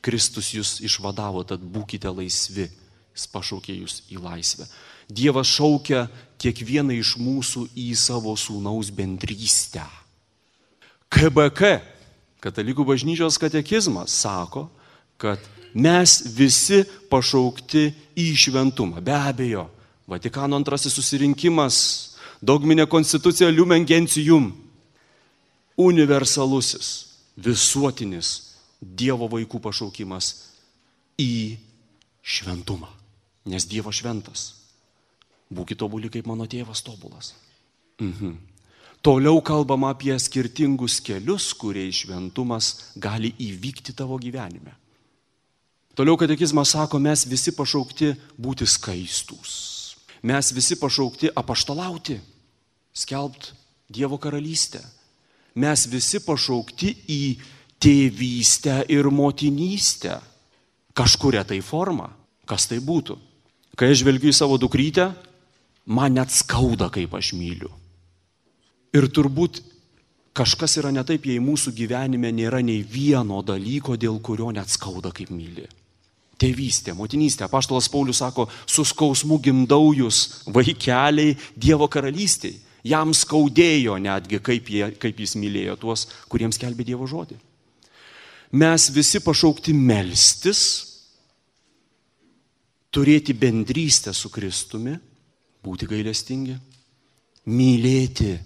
Kristus 0.00 0.52
jūs 0.54 0.76
išvadavo, 0.86 1.42
tad 1.42 1.60
būkite 1.60 2.10
laisvi 2.12 2.68
Jis 3.16 3.30
pašaukė 3.32 3.72
jūs 3.78 4.02
į 4.12 4.20
laisvę. 4.20 4.66
Dievas 5.08 5.48
šaukia 5.48 6.04
kiekvieną 6.42 6.98
iš 7.00 7.14
mūsų 7.16 7.62
į 7.72 7.94
savo 7.96 8.34
sūnaus 8.36 8.90
bendrystę. 8.92 9.86
KBK, 11.08 11.78
Katalikų 12.44 12.84
bažnyčios 12.84 13.38
katekizmas, 13.40 14.12
sako, 14.12 14.66
kad 15.16 15.40
mes 15.72 16.18
visi 16.36 16.82
pašaukti 17.08 17.88
į 18.20 18.26
šventumą. 18.36 19.00
Be 19.00 19.16
abejo, 19.16 19.64
Vatikano 20.06 20.54
antrasis 20.60 20.94
susirinkimas, 20.94 21.78
dogminė 22.42 22.86
konstitucija 22.86 23.50
Lumen 23.50 23.86
Gentium, 23.86 24.52
universalusis, 25.76 26.92
visuotinis 27.36 28.34
Dievo 28.80 29.28
vaikų 29.32 29.58
pašaukimas 29.64 30.34
į 31.18 31.56
šventumą 32.20 32.96
nes 33.46 33.66
Dievas 33.66 34.00
šventas. 34.02 34.50
Būkite 35.46 35.84
tobuli 35.84 36.10
kaip 36.10 36.26
mano 36.26 36.46
tėvas 36.50 36.82
tobulas. 36.84 37.32
Mhm. 38.02 38.36
Toliau 39.02 39.38
kalbama 39.40 39.92
apie 39.94 40.16
skirtingus 40.18 40.98
kelius, 41.00 41.52
kuriais 41.54 42.02
šventumas 42.02 42.90
gali 42.96 43.30
įvykti 43.38 43.94
tavo 43.94 44.18
gyvenime. 44.18 44.74
Toliau 45.94 46.16
katekizmas 46.18 46.74
sako, 46.74 46.98
mes 46.98 47.24
visi 47.24 47.54
pašaukti 47.54 48.16
būti 48.36 48.66
skaistus. 48.66 49.75
Mes 50.22 50.52
visi 50.54 50.78
pašaukti 50.80 51.32
apaštalauti, 51.34 52.20
skelbt 52.94 53.52
Dievo 53.88 54.18
karalystę. 54.18 54.80
Mes 55.54 55.86
visi 55.86 56.18
pašaukti 56.20 56.90
į 57.06 57.20
tėvystę 57.80 58.82
ir 58.92 59.08
motinystę. 59.12 60.18
Kažkuria 60.96 61.44
tai 61.44 61.60
forma. 61.62 62.10
Kas 62.48 62.66
tai 62.70 62.80
būtų? 62.82 63.16
Kai 63.76 63.92
aš 63.92 64.00
žvelgiu 64.02 64.32
į 64.32 64.36
savo 64.36 64.56
dukrytę, 64.58 65.10
man 65.86 66.16
net 66.16 66.32
skauda, 66.32 66.88
kaip 66.90 67.14
aš 67.14 67.34
myliu. 67.36 67.70
Ir 68.96 69.08
turbūt 69.12 69.60
kažkas 70.36 70.78
yra 70.80 70.92
ne 70.94 71.02
taip, 71.04 71.26
jei 71.28 71.42
mūsų 71.42 71.74
gyvenime 71.76 72.30
nėra 72.32 72.62
nei 72.64 72.82
vieno 72.82 73.42
dalyko, 73.44 73.96
dėl 74.00 74.20
kurio 74.24 74.50
net 74.54 74.72
skauda, 74.72 75.12
kaip 75.12 75.32
myli. 75.34 75.66
Tėvystė, 76.36 76.92
motinystė. 76.96 77.48
Paštalas 77.48 77.88
Paulius 77.88 78.20
sako, 78.20 78.44
su 78.68 78.84
skausmu 78.84 79.38
gimdau 79.40 79.94
jūs, 79.96 80.44
vaikeliai 80.52 81.36
Dievo 81.56 81.88
karalystiai. 81.88 82.58
Jam 82.86 83.14
skaudėjo 83.16 83.96
netgi, 83.98 84.38
kaip, 84.44 84.68
jie, 84.70 84.90
kaip 85.00 85.18
jis 85.18 85.34
mylėjo 85.40 85.74
tuos, 85.80 86.04
kuriems 86.30 86.60
kelbė 86.60 86.84
Dievo 86.86 87.08
žodį. 87.10 87.38
Mes 88.60 88.90
visi 88.94 89.18
pašaukti 89.24 89.72
melstis, 89.74 90.60
turėti 92.94 93.34
bendrystę 93.34 94.14
su 94.14 94.30
Kristumi, 94.30 94.94
būti 95.66 95.88
gailestingi, 95.90 96.54
mylėti 97.50 98.36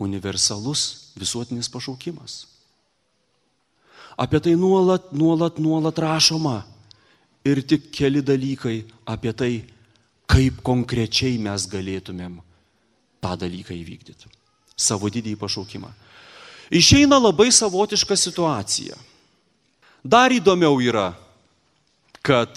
universalus 0.00 1.12
visuotinis 1.18 1.68
pašaukimas. 1.68 2.46
Apie 4.18 4.40
tai 4.42 4.56
nuolat, 4.58 5.12
nuolat, 5.12 5.60
nuolat 5.62 5.98
rašoma. 5.98 6.62
Ir 7.48 7.62
tik 7.64 7.88
keli 7.94 8.20
dalykai 8.24 8.82
apie 9.08 9.32
tai, 9.32 9.52
kaip 10.28 10.60
konkrečiai 10.66 11.38
mes 11.40 11.64
galėtumėm 11.70 12.36
tą 13.24 13.32
dalyką 13.40 13.72
įvykdyti. 13.74 14.28
Savo 14.78 15.08
didįjį 15.10 15.38
pašaukimą. 15.40 15.90
Išeina 16.70 17.16
labai 17.18 17.48
savotiška 17.54 18.16
situacija. 18.16 18.98
Dar 20.04 20.32
įdomiau 20.32 20.76
yra, 20.84 21.10
kad 22.22 22.52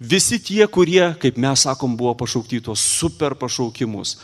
visi 0.00 0.38
tie, 0.38 0.62
kurie, 0.68 1.02
kaip 1.20 1.40
mes 1.40 1.64
sakom, 1.66 1.96
buvo 1.96 2.12
pašaukti 2.20 2.60
tos 2.68 2.84
super 3.00 3.34
pašaukimus, 3.34 4.18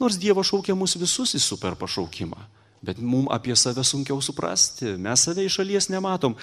nors 0.00 0.16
Dievas 0.18 0.48
šaukia 0.48 0.74
mus 0.78 0.96
visus 0.96 1.34
į 1.36 1.42
super 1.42 1.76
pašaukimą, 1.78 2.38
bet 2.82 2.98
mums 2.98 3.28
apie 3.32 3.56
save 3.56 3.84
sunkiau 3.84 4.20
suprasti, 4.24 4.96
mes 4.96 5.24
save 5.26 5.44
iš 5.44 5.60
šalies 5.60 5.90
nematom. 5.92 6.36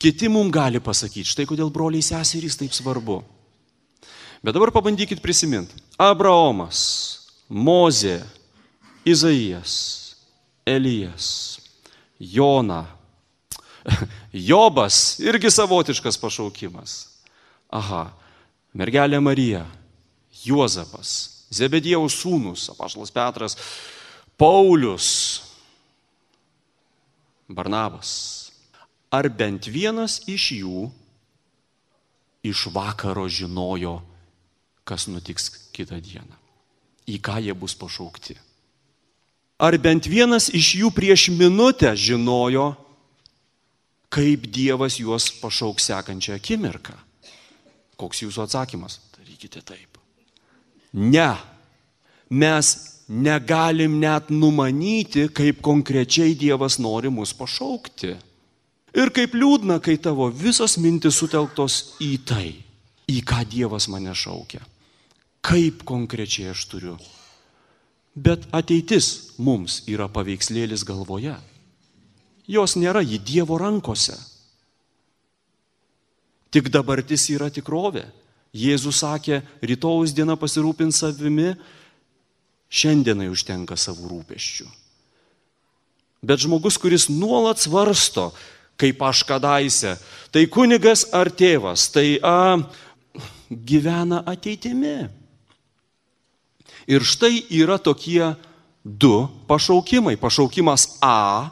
Kiti 0.00 0.30
mums 0.30 0.52
gali 0.54 0.80
pasakyti, 0.80 1.28
štai 1.32 1.48
kodėl 1.50 1.72
broliai 1.74 2.04
seserys 2.04 2.58
taip 2.60 2.74
svarbu. 2.76 3.20
Bet 4.40 4.56
dabar 4.56 4.72
pabandykit 4.72 5.20
prisiminti. 5.20 5.76
Abraomas, 6.00 6.80
Mozė, 7.50 8.22
Izaijas, 9.04 10.14
Elijas, 10.64 11.58
Jona, 12.20 12.86
Jobas, 14.32 15.18
irgi 15.20 15.50
savotiškas 15.50 16.18
pašaukimas. 16.20 16.96
Aha, 17.72 18.10
mergelė 18.76 19.20
Marija, 19.22 19.64
Juozapas, 20.44 21.46
Zebediejaus 21.50 22.16
sūnus, 22.22 22.68
apaštalas 22.72 23.12
Petras, 23.14 23.56
Paulius, 24.38 25.49
Barnabas. 27.50 28.50
Ar 29.10 29.26
bent 29.26 29.66
vienas 29.66 30.20
iš 30.30 30.52
jų 30.60 30.84
iš 32.46 32.68
vakaro 32.70 33.26
žinojo, 33.28 33.98
kas 34.86 35.08
nutiks 35.10 35.50
kitą 35.74 35.98
dieną? 35.98 36.38
Į 37.10 37.18
ką 37.18 37.40
jie 37.42 37.54
bus 37.58 37.74
pašaukti? 37.74 38.38
Ar 39.60 39.76
bent 39.82 40.06
vienas 40.06 40.46
iš 40.54 40.76
jų 40.78 40.92
prieš 40.94 41.28
minutę 41.34 41.90
žinojo, 41.98 42.70
kaip 44.08 44.46
Dievas 44.46 45.00
juos 45.02 45.28
pašauks 45.42 45.90
sekančią 45.90 46.38
akimirką? 46.38 46.94
Koks 48.00 48.22
jūsų 48.22 48.46
atsakymas? 48.46 49.00
Darykite 49.18 49.60
taip. 49.66 49.98
Ne. 50.94 51.34
Mes 52.30 52.89
negalim 53.10 53.98
net 53.98 54.30
numanyti, 54.30 55.26
kaip 55.34 55.60
konkrečiai 55.66 56.36
Dievas 56.38 56.78
nori 56.78 57.10
mus 57.10 57.34
pašaukti. 57.34 58.14
Ir 58.94 59.10
kaip 59.14 59.34
liūdna, 59.34 59.80
kai 59.82 59.98
tavo 60.02 60.30
visos 60.30 60.78
mintis 60.78 61.18
sutelktos 61.18 61.96
į 62.02 62.12
tai, 62.26 62.48
į 63.10 63.22
ką 63.26 63.42
Dievas 63.50 63.90
mane 63.90 64.14
šaukia. 64.14 64.62
Kaip 65.42 65.82
konkrečiai 65.88 66.52
aš 66.54 66.66
turiu 66.70 66.98
Bet 68.14 68.48
ateitis 68.52 69.36
mums 69.38 69.84
yra 69.88 70.08
paveikslėlis 70.10 70.82
galvoje. 70.86 71.36
Jos 72.50 72.74
nėra 72.74 73.04
į 73.06 73.20
Dievo 73.22 73.58
rankose. 73.60 74.16
Tik 76.50 76.72
dabartis 76.74 77.28
yra 77.30 77.46
tikrovė. 77.54 78.08
Jėzus 78.50 79.04
sakė, 79.04 79.44
rytojus 79.62 80.10
diena 80.10 80.34
pasirūpins 80.34 80.98
savimi, 81.04 81.52
šiandienai 82.70 83.28
užtenka 83.32 83.76
savų 83.78 84.08
rūpeščių. 84.14 84.68
Bet 86.22 86.42
žmogus, 86.44 86.76
kuris 86.78 87.08
nuolat 87.10 87.60
svarsto, 87.60 88.30
kaip 88.80 89.00
aš 89.04 89.24
kadaise, 89.28 89.96
tai 90.32 90.46
kunigas 90.48 91.06
ar 91.16 91.30
tėvas, 91.32 91.88
tai 91.92 92.20
a, 92.22 92.60
gyvena 93.50 94.22
ateitimi. 94.28 95.08
Ir 96.90 97.04
štai 97.04 97.44
yra 97.54 97.78
tokie 97.78 98.34
du 98.84 99.28
pašaukimai. 99.48 100.16
Pašaukimas 100.20 100.98
A, 101.04 101.50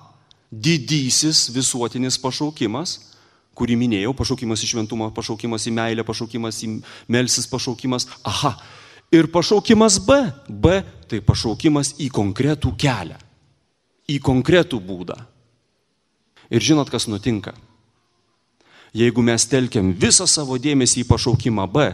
didysis 0.50 1.48
visuotinis 1.52 2.16
pašaukimas, 2.20 2.98
kurį 3.59 3.76
minėjau, 3.76 4.14
pašaukimas 4.16 4.62
į 4.64 4.72
šventumą, 4.72 5.11
pašaukimas 5.14 5.66
į 5.68 5.74
meilę, 5.76 6.04
pašaukimas 6.07 6.62
į 6.64 6.70
melsis, 7.11 7.48
pašaukimas. 7.50 8.09
Aha. 8.24 8.57
Ir 9.14 9.31
pašaukimas 9.33 9.99
B. 10.05 10.18
B 10.49 10.83
tai 11.09 11.23
pašaukimas 11.25 11.94
į 12.01 12.11
konkretų 12.12 12.75
kelią, 12.77 13.16
į 14.09 14.18
konkretų 14.21 14.81
būdą. 14.85 15.16
Ir 16.53 16.64
žinot, 16.64 16.90
kas 16.92 17.09
nutinka? 17.09 17.55
Jeigu 18.97 19.23
mes 19.25 19.44
telkiam 19.49 19.92
visą 19.92 20.27
savo 20.29 20.57
dėmesį 20.61 21.03
į 21.05 21.09
pašaukimą 21.09 21.64
B, 21.73 21.88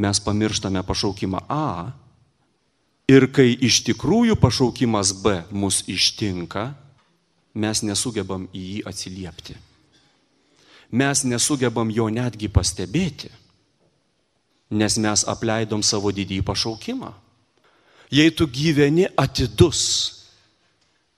mes 0.00 0.20
pamirštame 0.24 0.84
pašaukimą 0.84 1.44
A 1.48 1.92
Ir 3.10 3.26
kai 3.34 3.56
iš 3.58 3.80
tikrųjų 3.88 4.36
pašaukimas 4.38 5.10
B 5.18 5.40
mus 5.50 5.80
ištinka, 5.90 6.68
mes 7.58 7.82
nesugebam 7.82 8.44
į 8.54 8.62
jį 8.62 8.82
atsiliepti. 8.86 9.56
Mes 10.94 11.24
nesugebam 11.26 11.90
jo 11.90 12.06
netgi 12.12 12.50
pastebėti, 12.52 13.30
nes 14.70 14.96
mes 14.98 15.24
apleidom 15.26 15.82
savo 15.82 16.12
didįjį 16.14 16.44
pašaukimą. 16.46 17.10
Jei 18.10 18.30
tu 18.34 18.46
gyveni 18.46 19.06
atidus 19.18 19.82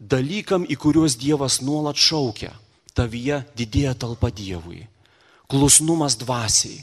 dalykam, 0.01 0.65
į 0.69 0.77
kuriuos 0.77 1.17
Dievas 1.17 1.61
nuolat 1.65 1.97
šaukia, 1.97 2.53
tavyje 2.93 3.43
didėja 3.57 3.95
talpa 3.97 4.33
Dievui, 4.33 4.85
klusnumas 5.49 6.19
dvasiai, 6.21 6.83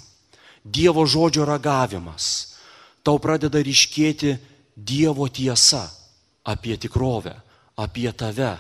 Dievo 0.63 1.05
žodžio 1.05 1.45
ragavimas, 1.47 2.57
tau 3.03 3.19
pradeda 3.21 3.61
ryškėti 3.63 4.37
Dievo 4.75 5.27
tiesa 5.27 5.87
apie 6.43 6.77
tikrovę, 6.77 7.35
apie 7.77 8.11
tave. 8.11 8.57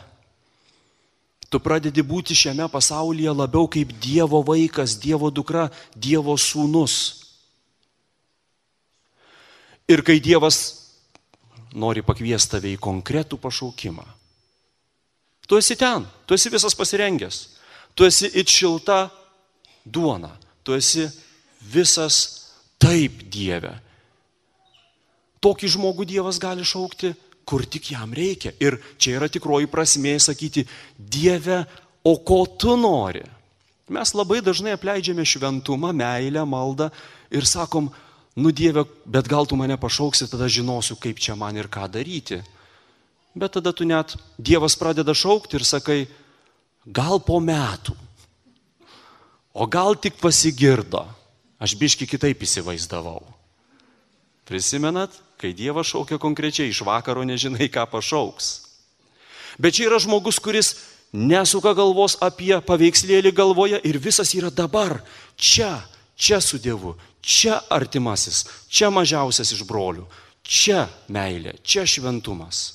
Tu 1.49 1.57
pradedi 1.57 2.03
būti 2.05 2.37
šiame 2.37 2.67
pasaulyje 2.69 3.33
labiau 3.33 3.65
kaip 3.71 3.95
Dievo 4.01 4.43
vaikas, 4.45 4.99
Dievo 5.01 5.31
dukra, 5.33 5.69
Dievo 5.95 6.37
sūnus. 6.37 7.28
Ir 9.89 10.03
kai 10.05 10.19
Dievas 10.21 10.59
nori 11.73 12.03
pakviesti 12.05 12.55
tave 12.55 12.73
į 12.75 12.81
konkretų 12.81 13.39
pašaukimą, 13.41 14.05
tu 15.49 15.57
esi 15.57 15.77
ten, 15.77 16.05
tu 16.25 16.37
esi 16.37 16.51
visas 16.53 16.77
pasirengęs, 16.77 17.41
tu 17.97 18.05
esi 18.05 18.29
it 18.37 18.49
šilta 18.49 19.07
duona, 19.85 20.31
tu 20.63 20.77
esi 20.77 21.07
visas 21.73 22.21
taip 22.79 23.25
Dieve 23.29 23.73
Tokį 25.39 25.69
žmogų 25.71 26.05
Dievas 26.07 26.39
gali 26.39 26.65
šaukti, 26.67 27.13
kur 27.47 27.63
tik 27.63 27.93
jam 27.93 28.11
reikia. 28.15 28.51
Ir 28.59 28.77
čia 28.99 29.15
yra 29.17 29.29
tikroji 29.31 29.69
prasmė 29.71 30.17
sakyti, 30.19 30.65
Dieve, 30.97 31.63
o 32.03 32.17
ko 32.19 32.43
tu 32.59 32.75
nori? 32.79 33.23
Mes 33.89 34.11
labai 34.13 34.41
dažnai 34.45 34.75
apleidžiame 34.75 35.23
šventumą, 35.25 35.93
meilę, 35.95 36.43
maldą 36.45 36.89
ir 37.33 37.47
sakom, 37.47 37.87
nu 38.39 38.51
Dieve, 38.55 38.85
bet 39.05 39.27
gal 39.27 39.45
tu 39.45 39.57
mane 39.59 39.75
pašauksi, 39.77 40.29
tada 40.31 40.47
žinosiu, 40.47 40.95
kaip 40.95 41.19
čia 41.19 41.35
man 41.35 41.57
ir 41.59 41.67
ką 41.67 41.89
daryti. 41.91 42.39
Bet 43.35 43.53
tada 43.59 43.73
tu 43.75 43.85
net 43.85 44.15
Dievas 44.39 44.75
pradeda 44.79 45.13
šaukti 45.13 45.59
ir 45.59 45.65
sakai, 45.67 46.07
gal 46.87 47.19
po 47.19 47.39
metų. 47.43 47.93
O 49.53 49.67
gal 49.67 49.95
tik 49.99 50.17
pasigirdo. 50.21 51.05
Aš 51.59 51.75
biški 51.75 52.07
kitaip 52.07 52.39
įsivaizdavau. 52.39 53.19
Prisimenat? 54.47 55.11
Kai 55.39 55.51
Dievas 55.55 55.91
šaukia 55.91 56.17
konkrečiai, 56.19 56.71
iš 56.71 56.81
vakaro 56.87 57.23
nežinai, 57.27 57.67
ką 57.71 57.85
pašauks. 57.91 58.47
Bet 59.59 59.75
čia 59.75 59.89
yra 59.89 59.99
žmogus, 59.99 60.39
kuris 60.39 60.73
nesuka 61.11 61.73
galvos 61.75 62.15
apie 62.23 62.55
paveikslėlį 62.63 63.31
galvoje 63.35 63.79
ir 63.83 63.99
visas 63.99 64.31
yra 64.35 64.51
dabar, 64.51 65.01
čia, 65.35 65.79
čia 66.19 66.41
su 66.43 66.59
Dievu, 66.59 66.97
čia 67.23 67.61
artimasis, 67.71 68.43
čia 68.67 68.91
mažiausias 68.91 69.53
iš 69.55 69.63
brolių, 69.67 70.03
čia 70.43 70.83
meilė, 71.07 71.55
čia 71.63 71.85
šventumas. 71.87 72.65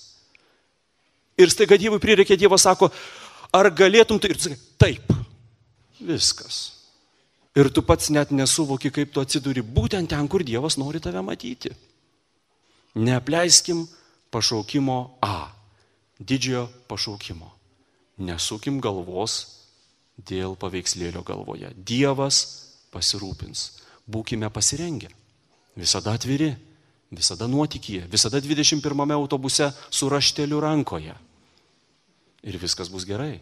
Ir 1.36 1.50
staiga 1.52 1.76
Dievui 1.76 2.00
prireikia, 2.00 2.38
Dievas 2.40 2.64
sako, 2.64 2.88
ar 3.52 3.68
galėtum 3.74 4.20
tai 4.22 4.32
ir 4.32 4.38
tu 4.38 4.48
sakai, 4.48 4.60
taip, 4.80 5.12
viskas. 6.00 6.62
Ir 7.54 7.68
tu 7.70 7.84
pats 7.86 8.08
net 8.10 8.32
nesuvoki, 8.34 8.90
kaip 8.90 9.12
tu 9.14 9.22
atsiduri 9.22 9.62
būtent 9.62 10.10
ten, 10.10 10.28
kur 10.30 10.42
Dievas 10.42 10.78
nori 10.80 11.02
tave 11.02 11.20
matyti. 11.22 11.70
Neapleiskim 12.94 13.84
pašaukimo 14.34 15.18
A, 15.22 15.50
didžiojo 16.18 16.66
pašaukimo. 16.88 17.50
Nesukim 18.24 18.80
galvos 18.82 19.42
dėl 20.18 20.54
paveikslėlio 20.58 21.22
galvoje. 21.26 21.72
Dievas 21.74 22.63
pasirūpins. 22.94 23.66
Būkime 24.06 24.50
pasirengę. 24.52 25.10
Visada 25.74 26.14
atviri, 26.14 26.52
visada 27.10 27.48
nuotikyje, 27.50 28.06
visada 28.10 28.40
21 28.40 29.14
autobuse 29.16 29.72
su 29.90 30.08
rašteliu 30.08 30.60
rankoje. 30.62 31.14
Ir 32.44 32.58
viskas 32.60 32.90
bus 32.92 33.06
gerai. 33.08 33.40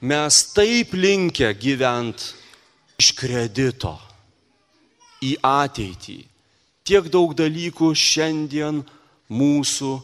Mes 0.00 0.40
taip 0.54 0.94
linkę 0.94 1.50
gyventi 1.58 2.32
iš 3.00 3.12
kredito 3.18 3.96
į 5.24 5.34
ateitį. 5.44 6.18
Tiek 6.84 7.06
daug 7.08 7.32
dalykų 7.36 7.90
šiandien 7.96 8.82
mūsų 9.32 9.94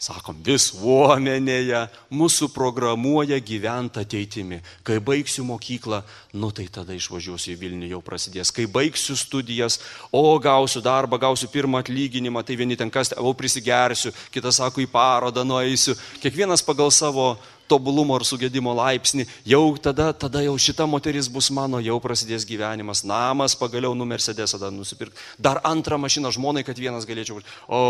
sakom, 0.00 0.36
visuomenėje 0.44 1.84
mūsų 2.12 2.48
programuoja 2.52 3.38
gyventi 3.38 4.02
ateitimi. 4.02 4.58
Kai 4.84 4.98
baigsiu 4.98 5.44
mokyklą, 5.46 6.02
nu 6.34 6.50
tai 6.54 6.66
tada 6.72 6.96
išvažiuosiu 6.96 7.54
į 7.54 7.58
Vilnių, 7.60 7.90
jau 7.94 8.00
prasidės. 8.04 8.52
Kai 8.54 8.66
baigsiu 8.66 9.16
studijas, 9.16 9.78
o 10.12 10.36
gausiu 10.42 10.82
darbą, 10.84 11.18
gausiu 11.22 11.48
pirmą 11.52 11.80
atlyginimą, 11.84 12.42
tai 12.44 12.58
vieni 12.58 12.76
ten 12.76 12.90
kas, 12.90 13.14
o 13.16 13.32
prisigersiu, 13.38 14.12
kitas 14.34 14.58
sako, 14.60 14.82
į 14.82 14.90
parodą 14.90 15.46
nueisiu. 15.46 15.96
Kiekvienas 16.20 16.64
pagal 16.66 16.90
savo 16.92 17.36
tobulumo 17.70 18.16
ar 18.16 18.24
sugėdimo 18.26 18.74
laipsnį, 18.76 19.26
jau 19.48 19.62
tada, 19.82 20.10
tada 20.12 20.42
jau 20.44 20.54
šita 20.60 20.86
moteris 20.90 21.28
bus 21.32 21.50
mano, 21.54 21.80
jau 21.82 21.96
prasidės 22.02 22.46
gyvenimas, 22.48 23.04
namas, 23.06 23.56
pagaliau 23.58 23.94
nu 23.96 24.06
Mercedesą 24.08 24.60
dar 24.60 24.72
nusipirkti, 24.74 25.18
dar 25.38 25.62
antrą 25.64 25.98
mašiną 26.00 26.32
žmonai, 26.34 26.64
kad 26.66 26.78
vienas 26.78 27.08
galėčiau. 27.08 27.40
O, 27.68 27.82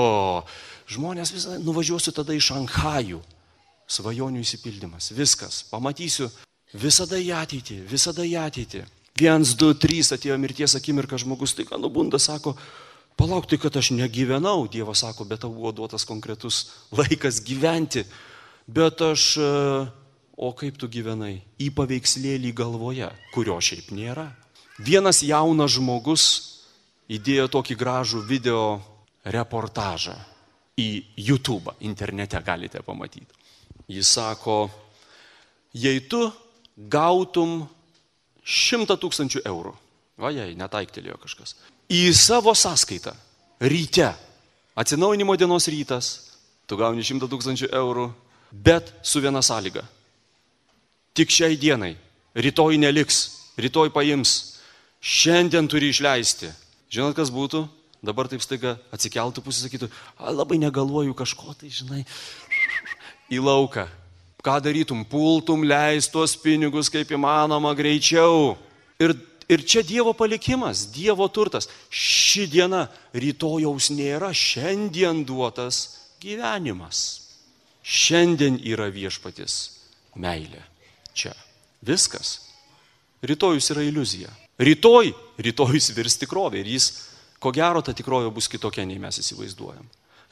žmonės 0.90 1.34
visą 1.34 1.58
nuvažiuosiu 1.62 2.14
tada 2.14 2.36
į 2.36 2.42
Šanhajų. 2.50 3.22
Svajonių 3.84 4.40
įsipildymas, 4.40 5.10
viskas, 5.12 5.60
pamatysiu 5.68 6.30
visada 6.72 7.18
į 7.20 7.34
ateitį, 7.36 7.82
visada 7.90 8.24
į 8.24 8.38
ateitį. 8.40 8.84
Viens, 9.20 9.52
du, 9.54 9.70
trys 9.78 10.10
atėjo 10.14 10.36
mirties 10.42 10.74
akimirka, 10.74 11.18
žmogus 11.20 11.54
ką 11.54 11.78
nubunda, 11.78 12.18
sako, 12.18 12.56
palauk 13.20 13.46
tai, 13.46 13.60
kad 13.62 13.76
aš 13.78 13.92
negyvenau, 13.94 14.66
Dievas 14.66 15.04
sako, 15.04 15.26
bet 15.28 15.44
tau 15.44 15.52
buvo 15.54 15.70
duotas 15.70 16.06
konkretus 16.08 16.64
laikas 16.90 17.38
gyventi 17.46 18.02
bet 18.66 19.00
aš, 19.04 19.36
e, 19.36 19.50
o 20.36 20.50
kaip 20.56 20.78
tu 20.80 20.88
gyvenai, 20.90 21.42
į 21.60 21.70
paveikslėlį 21.76 22.52
galvoje, 22.56 23.10
kurio 23.34 23.60
šiaip 23.60 23.92
nėra. 23.94 24.28
Vienas 24.82 25.22
jaunas 25.22 25.76
žmogus 25.76 26.24
įdėjo 27.12 27.46
tokį 27.52 27.76
gražų 27.78 28.24
video 28.26 28.80
reportažą 29.24 30.16
į 30.80 31.04
YouTube, 31.16 31.76
internete 31.86 32.40
galite 32.42 32.82
pamatyti. 32.82 33.30
Jis 33.88 34.08
sako, 34.16 34.70
jei 35.76 36.00
tu 36.08 36.26
gautum 36.76 37.62
šimtą 38.44 38.96
tūkstančių 39.00 39.44
eurų, 39.46 39.74
o 40.18 40.30
jei 40.32 40.56
netaiktelėjo 40.58 41.18
kažkas, 41.22 41.54
į 41.92 42.10
savo 42.16 42.54
sąskaitą 42.56 43.14
ryte, 43.60 44.10
atsinaujinimo 44.74 45.36
dienos 45.38 45.68
rytas, 45.70 46.10
tu 46.66 46.78
gauni 46.80 47.04
šimtą 47.04 47.28
tūkstančių 47.30 47.70
eurų, 47.70 48.08
bet 48.62 48.92
su 49.02 49.20
viena 49.20 49.42
sąlyga. 49.42 49.82
Tik 51.14 51.30
šiai 51.30 51.56
dienai, 51.58 51.94
rytoj 52.34 52.78
neliks, 52.78 53.24
rytoj 53.58 53.90
paims, 53.94 54.60
šiandien 55.02 55.68
turi 55.70 55.90
išleisti. 55.90 56.50
Žinot, 56.90 57.14
kas 57.18 57.30
būtų? 57.34 57.64
Dabar 58.04 58.28
taip 58.28 58.42
staiga 58.44 58.74
atsikeltų 58.92 59.42
pusė, 59.44 59.64
sakytų, 59.64 59.88
labai 60.36 60.58
negalvoju 60.60 61.14
kažko, 61.16 61.54
tai 61.56 61.70
žinai, 61.72 62.02
į 63.32 63.40
lauką. 63.40 63.86
Ką 64.44 64.58
darytum, 64.60 65.06
pultum, 65.08 65.64
leistos 65.64 66.34
pinigus 66.36 66.90
kaip 66.92 67.14
įmanoma 67.16 67.72
greičiau. 67.78 68.58
Ir, 69.00 69.14
ir 69.48 69.64
čia 69.64 69.80
Dievo 69.86 70.12
palikimas, 70.12 70.84
Dievo 70.92 71.24
turtas. 71.32 71.70
Ši 71.88 72.44
diena 72.52 72.84
rytojaus 73.16 73.88
nėra, 73.88 74.34
šiandien 74.36 75.24
duotas 75.24 75.86
gyvenimas. 76.20 77.23
Šiandien 77.84 78.56
yra 78.64 78.88
viešpatis 78.88 79.58
meilė. 80.16 80.62
Čia. 81.14 81.34
Viskas. 81.84 82.38
Rytojus 83.24 83.70
yra 83.74 83.84
iliuzija. 83.84 84.30
Rytoj, 84.60 85.12
rytojus 85.44 85.90
virs 85.96 86.16
tikrovė 86.20 86.62
ir 86.62 86.70
jis, 86.76 86.88
ko 87.42 87.52
gero, 87.52 87.82
ta 87.84 87.92
tikrovė 87.96 88.30
bus 88.32 88.48
kitokia, 88.48 88.86
nei 88.88 89.00
mes 89.02 89.18
įsivaizduojam. 89.20 89.84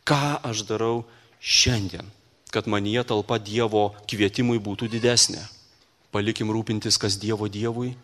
Ką 0.07 0.39
aš 0.49 0.65
darau 0.69 1.03
šiandien, 1.43 2.07
kad 2.55 2.69
manyje 2.71 3.05
talpa 3.11 3.39
Dievo 3.43 3.91
kvietimui 4.09 4.61
būtų 4.63 4.89
didesnė. 4.93 5.43
Palikim 6.13 6.53
rūpintis, 6.53 6.99
kas 7.01 7.19
Dievo 7.21 7.49
Dievui, 7.49 7.95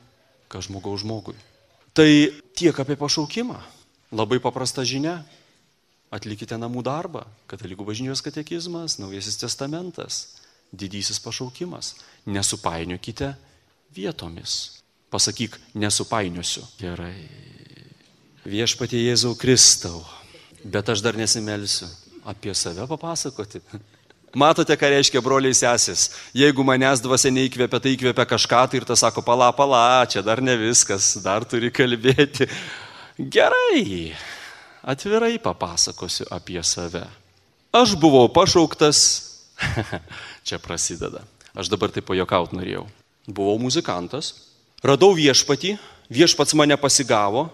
kas 0.48 0.68
žmogaus 0.68 1.04
žmogui. 1.04 1.36
Tai 1.96 2.08
tiek 2.56 2.76
apie 2.78 2.96
pašaukimą. 2.96 3.58
Labai 4.14 4.40
paprasta 4.40 4.84
žinia. 4.88 5.20
Atlikite 6.14 6.56
namų 6.56 6.82
darbą. 6.86 7.26
Katalikų 7.50 7.84
bažnyčios 7.84 8.22
katekizmas, 8.24 8.96
Naujasis 9.00 9.36
testamentas, 9.40 10.22
didysis 10.72 11.20
pašaukimas. 11.20 11.98
Nesupainiokite 12.24 13.34
vietomis. 13.96 14.80
Pasakyk, 15.12 15.58
nesupainiosiu. 15.76 16.64
Gerai. 16.80 17.14
Viešpatie 18.48 19.00
Jėzau 19.04 19.34
Kristau. 19.36 20.00
Bet 20.64 20.88
aš 20.88 21.04
dar 21.04 21.16
nesimelsiu. 21.16 21.88
Apie 22.28 22.52
save 22.56 22.88
papasakoti. 22.88 23.60
Matote, 24.36 24.76
ką 24.76 24.90
reiškia 24.92 25.20
broliai 25.24 25.56
sesės. 25.56 26.10
Jeigu 26.36 26.64
manęs 26.64 27.00
dvasia 27.04 27.32
neįkvėpia, 27.32 27.80
tai 27.80 27.94
įkvėpia 27.96 28.28
kažką, 28.28 28.64
tai 28.68 28.80
ir 28.80 28.88
tas 28.88 29.00
sako, 29.00 29.24
pala, 29.24 29.48
pala, 29.56 30.04
čia 30.08 30.20
dar 30.24 30.42
ne 30.44 30.56
viskas, 30.60 31.14
dar 31.24 31.48
turi 31.48 31.72
kalbėti. 31.72 32.48
Gerai 33.16 34.12
atvirai 34.82 35.38
papasakosiu 35.42 36.28
apie 36.30 36.62
save. 36.62 37.04
Aš 37.72 37.94
buvau 38.00 38.28
pašauktas, 38.32 38.98
čia 40.46 40.58
prasideda, 40.58 41.22
aš 41.54 41.68
dabar 41.68 41.92
taip 41.92 42.08
pajokaut 42.08 42.54
norėjau. 42.56 42.86
Buvau 43.28 43.58
muzikantas, 43.60 44.32
radau 44.80 45.12
viešpatį, 45.16 45.76
viešpats 46.08 46.56
mane 46.56 46.78
pasigavo. 46.80 47.48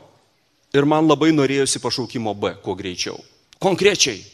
Ir 0.75 0.87
man 0.91 1.07
labai 1.07 1.31
norėjosi 1.31 1.79
pašaukimo 1.79 2.33
B, 2.35 2.51
kuo 2.59 2.75
greičiau. 2.75 3.21
Konkrečiai, 3.63 4.25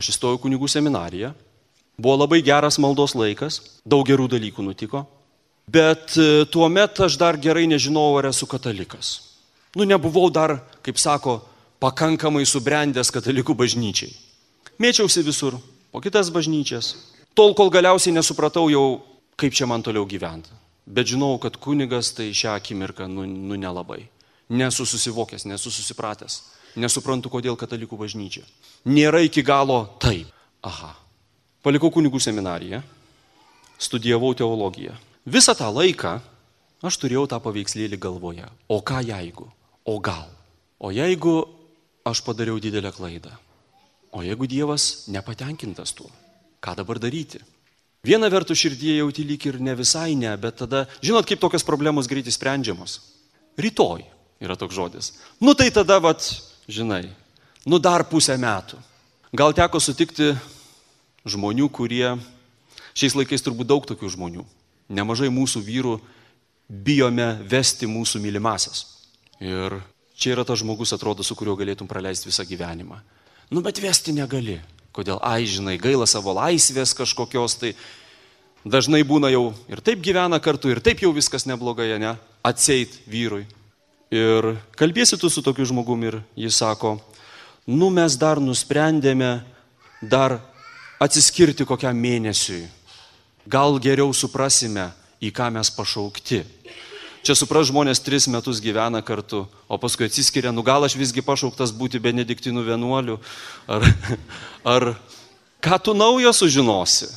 aš 0.00 0.14
įstojau 0.14 0.38
kunigų 0.40 0.70
seminariją, 0.72 1.34
buvo 2.00 2.16
labai 2.22 2.40
geras 2.44 2.78
maldos 2.80 3.12
laikas, 3.16 3.60
daug 3.84 4.06
gerų 4.08 4.30
dalykų 4.32 4.64
nutiko, 4.64 5.02
bet 5.68 6.16
e, 6.16 6.46
tuo 6.48 6.68
metu 6.72 7.04
aš 7.04 7.18
dar 7.20 7.36
gerai 7.36 7.66
nežinojau, 7.68 8.16
ar 8.20 8.30
esu 8.30 8.48
katalikas. 8.48 9.12
Nu, 9.76 9.84
nebuvau 9.84 10.30
dar, 10.32 10.56
kaip 10.80 10.96
sako, 10.96 11.42
pakankamai 11.82 12.46
subrendęs 12.46 13.12
katalikų 13.14 13.56
bažnyčiai. 13.56 14.12
Mėčiausi 14.80 15.24
visur, 15.24 15.56
po 15.92 16.02
kitas 16.04 16.30
bažnyčias, 16.32 16.94
tol 17.36 17.54
kol 17.56 17.70
galiausiai 17.72 18.14
nesupratau 18.16 18.68
jau, 18.72 19.00
kaip 19.36 19.54
čia 19.56 19.68
man 19.68 19.84
toliau 19.84 20.06
gyventi. 20.08 20.52
Bet 20.86 21.10
žinau, 21.10 21.34
kad 21.42 21.56
kunigas 21.58 22.12
tai 22.14 22.30
šią 22.30 22.54
akimirką, 22.60 23.08
nu, 23.10 23.24
nu 23.26 23.58
nelabai. 23.58 24.04
Nesu 24.48 24.86
susivokęs, 24.86 25.48
nesu 25.50 25.72
susipratęs. 25.74 26.42
Nesuprantu, 26.78 27.32
kodėl 27.32 27.56
katalikų 27.58 27.98
bažnyčia. 27.98 28.44
Nėra 28.86 29.24
iki 29.24 29.42
galo 29.42 29.80
taip. 29.98 30.28
Aha. 30.62 30.92
Palikau 31.64 31.90
kunigų 31.90 32.20
seminariją, 32.22 32.82
studijavau 33.80 34.30
teologiją. 34.38 34.94
Visą 35.26 35.56
tą 35.58 35.66
laiką 35.74 36.20
aš 36.86 36.98
turėjau 37.02 37.24
tą 37.26 37.40
paveikslėlį 37.42 37.98
galvoje. 37.98 38.46
O 38.70 38.78
ką 38.78 39.00
jeigu? 39.02 39.48
O 39.82 39.98
gal? 39.98 40.28
O 40.78 40.92
jeigu 40.94 41.40
aš 42.06 42.22
padariau 42.22 42.60
didelę 42.62 42.92
klaidą. 42.94 43.34
O 44.14 44.22
jeigu 44.22 44.46
Dievas 44.46 45.06
nepatenkintas 45.10 45.92
tuo, 45.92 46.08
ką 46.62 46.76
dabar 46.78 47.00
daryti? 47.02 47.42
Viena 48.06 48.30
vertus 48.30 48.60
širdie 48.62 49.00
jauti 49.00 49.24
lyg 49.26 49.42
ir 49.48 49.58
ne 49.60 49.74
visai 49.74 50.14
ne, 50.14 50.30
bet 50.38 50.60
tada, 50.62 50.84
žinot, 51.02 51.26
kaip 51.26 51.42
tokios 51.42 51.66
problemos 51.66 52.06
greitai 52.06 52.30
sprendžiamos. 52.30 53.00
Rytoj 53.58 54.04
yra 54.40 54.54
toks 54.54 54.76
žodis. 54.76 55.10
Nu 55.42 55.56
tai 55.58 55.72
tada, 55.74 55.98
vat, 55.98 56.22
žinai, 56.70 57.08
nu 57.66 57.80
dar 57.82 58.06
pusę 58.06 58.36
metų. 58.38 58.78
Gal 59.34 59.56
teko 59.56 59.80
sutikti 59.82 60.30
žmonių, 61.26 61.66
kurie, 61.74 62.14
šiais 62.94 63.16
laikais 63.18 63.42
turbūt 63.42 63.68
daug 63.68 63.88
tokių 63.88 64.12
žmonių, 64.14 64.46
nemažai 64.86 65.32
mūsų 65.34 65.64
vyrų 65.66 65.98
bijome 66.70 67.26
vesti 67.42 67.90
mūsų 67.90 68.22
mylimasias. 68.22 68.84
Ir 69.42 69.80
Čia 70.16 70.32
yra 70.32 70.46
tas 70.48 70.62
žmogus, 70.62 70.94
atrodo, 70.96 71.24
su 71.26 71.36
kuriuo 71.36 71.58
galėtum 71.60 71.88
praleisti 71.88 72.30
visą 72.30 72.46
gyvenimą. 72.48 73.02
Nu, 73.52 73.60
bet 73.62 73.78
vesti 73.82 74.14
negali. 74.16 74.56
Kodėl, 74.96 75.20
ai, 75.20 75.44
žinai, 75.44 75.76
gaila 75.76 76.06
savo 76.08 76.32
laisvės 76.32 76.94
kažkokios, 76.96 77.58
tai 77.60 77.74
dažnai 78.64 79.02
būna 79.04 79.28
jau 79.28 79.50
ir 79.68 79.82
taip 79.84 80.00
gyvena 80.00 80.40
kartu, 80.40 80.72
ir 80.72 80.80
taip 80.80 81.04
jau 81.04 81.12
viskas 81.12 81.44
neblogai, 81.44 81.90
ne? 82.00 82.14
Atseit 82.46 82.96
vyrui. 83.04 83.44
Ir 84.14 84.54
kalbėsi 84.78 85.18
tu 85.20 85.28
su 85.28 85.42
tokiu 85.44 85.66
žmogumi 85.68 86.08
ir 86.08 86.18
jis 86.46 86.62
sako, 86.62 86.96
nu 87.66 87.90
mes 87.90 88.16
dar 88.16 88.40
nusprendėme 88.40 89.42
dar 90.00 90.38
atsiskirti 91.02 91.66
kokiam 91.68 91.98
mėnesiui. 91.98 92.64
Gal 93.46 93.76
geriau 93.82 94.14
suprasime, 94.14 94.88
į 95.20 95.30
ką 95.34 95.50
mes 95.54 95.70
pašaukti. 95.70 96.40
Čia 97.26 97.34
supras 97.34 97.66
žmonės 97.66 97.98
tris 98.06 98.28
metus 98.30 98.60
gyvena 98.62 99.00
kartu, 99.02 99.42
o 99.66 99.78
paskui 99.82 100.06
atsiskiria, 100.06 100.52
nu 100.54 100.62
gal 100.62 100.86
aš 100.86 100.94
visgi 100.94 101.24
pašauktas 101.26 101.72
būti 101.74 101.98
benediktinų 101.98 102.62
vienuolių, 102.68 103.16
ar, 103.66 103.86
ar 104.74 104.88
ką 105.58 105.78
tu 105.82 105.94
naujo 105.98 106.30
sužinosi, 106.30 107.10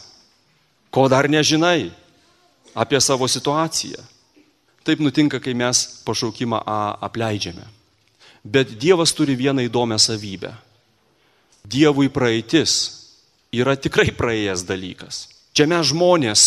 ko 0.90 1.06
dar 1.14 1.30
nežinai. 1.30 1.94
apie 2.74 3.02
savo 3.02 3.28
situaciją. 3.28 4.00
Taip 4.84 5.02
nutinka, 5.04 5.40
kai 5.40 5.54
mes 5.54 6.02
pašaukimą 6.06 6.64
A 6.66 6.96
apleidžiame. 7.02 7.66
Bet 8.44 8.72
Dievas 8.80 9.12
turi 9.14 9.36
vieną 9.36 9.68
įdomią 9.68 10.00
savybę. 10.00 10.54
Dievui 11.66 12.08
praeitis 12.10 13.04
yra 13.52 13.76
tikrai 13.76 14.16
praėjęs 14.16 14.64
dalykas. 14.64 15.28
Čia 15.54 15.68
mes 15.68 15.92
žmonės 15.92 16.42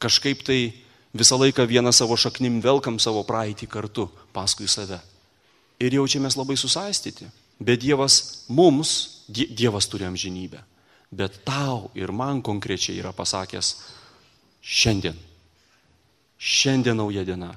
kažkaip 0.00 0.40
tai 0.46 0.72
visą 1.14 1.38
laiką 1.38 1.66
vieną 1.66 1.92
savo 1.92 2.16
šaknim 2.16 2.60
velkam 2.60 2.98
savo 3.00 3.24
praeitį 3.24 3.68
kartu 3.68 4.08
paskui 4.32 4.68
save. 4.68 5.00
Ir 5.78 5.94
jaučiamės 5.94 6.36
labai 6.36 6.56
susaistyti. 6.58 7.28
Bet 7.58 7.80
Dievas 7.82 8.44
mums, 8.48 9.24
Dievas 9.28 9.88
turi 9.90 10.06
amžinybę. 10.06 10.60
Bet 11.10 11.40
tau 11.44 11.90
ir 11.94 12.12
man 12.12 12.42
konkrečiai 12.42 12.98
yra 13.00 13.12
pasakęs 13.16 13.74
šiandien. 14.60 15.16
Šiandien 16.38 16.98
nauja 16.98 17.24
diena. 17.26 17.54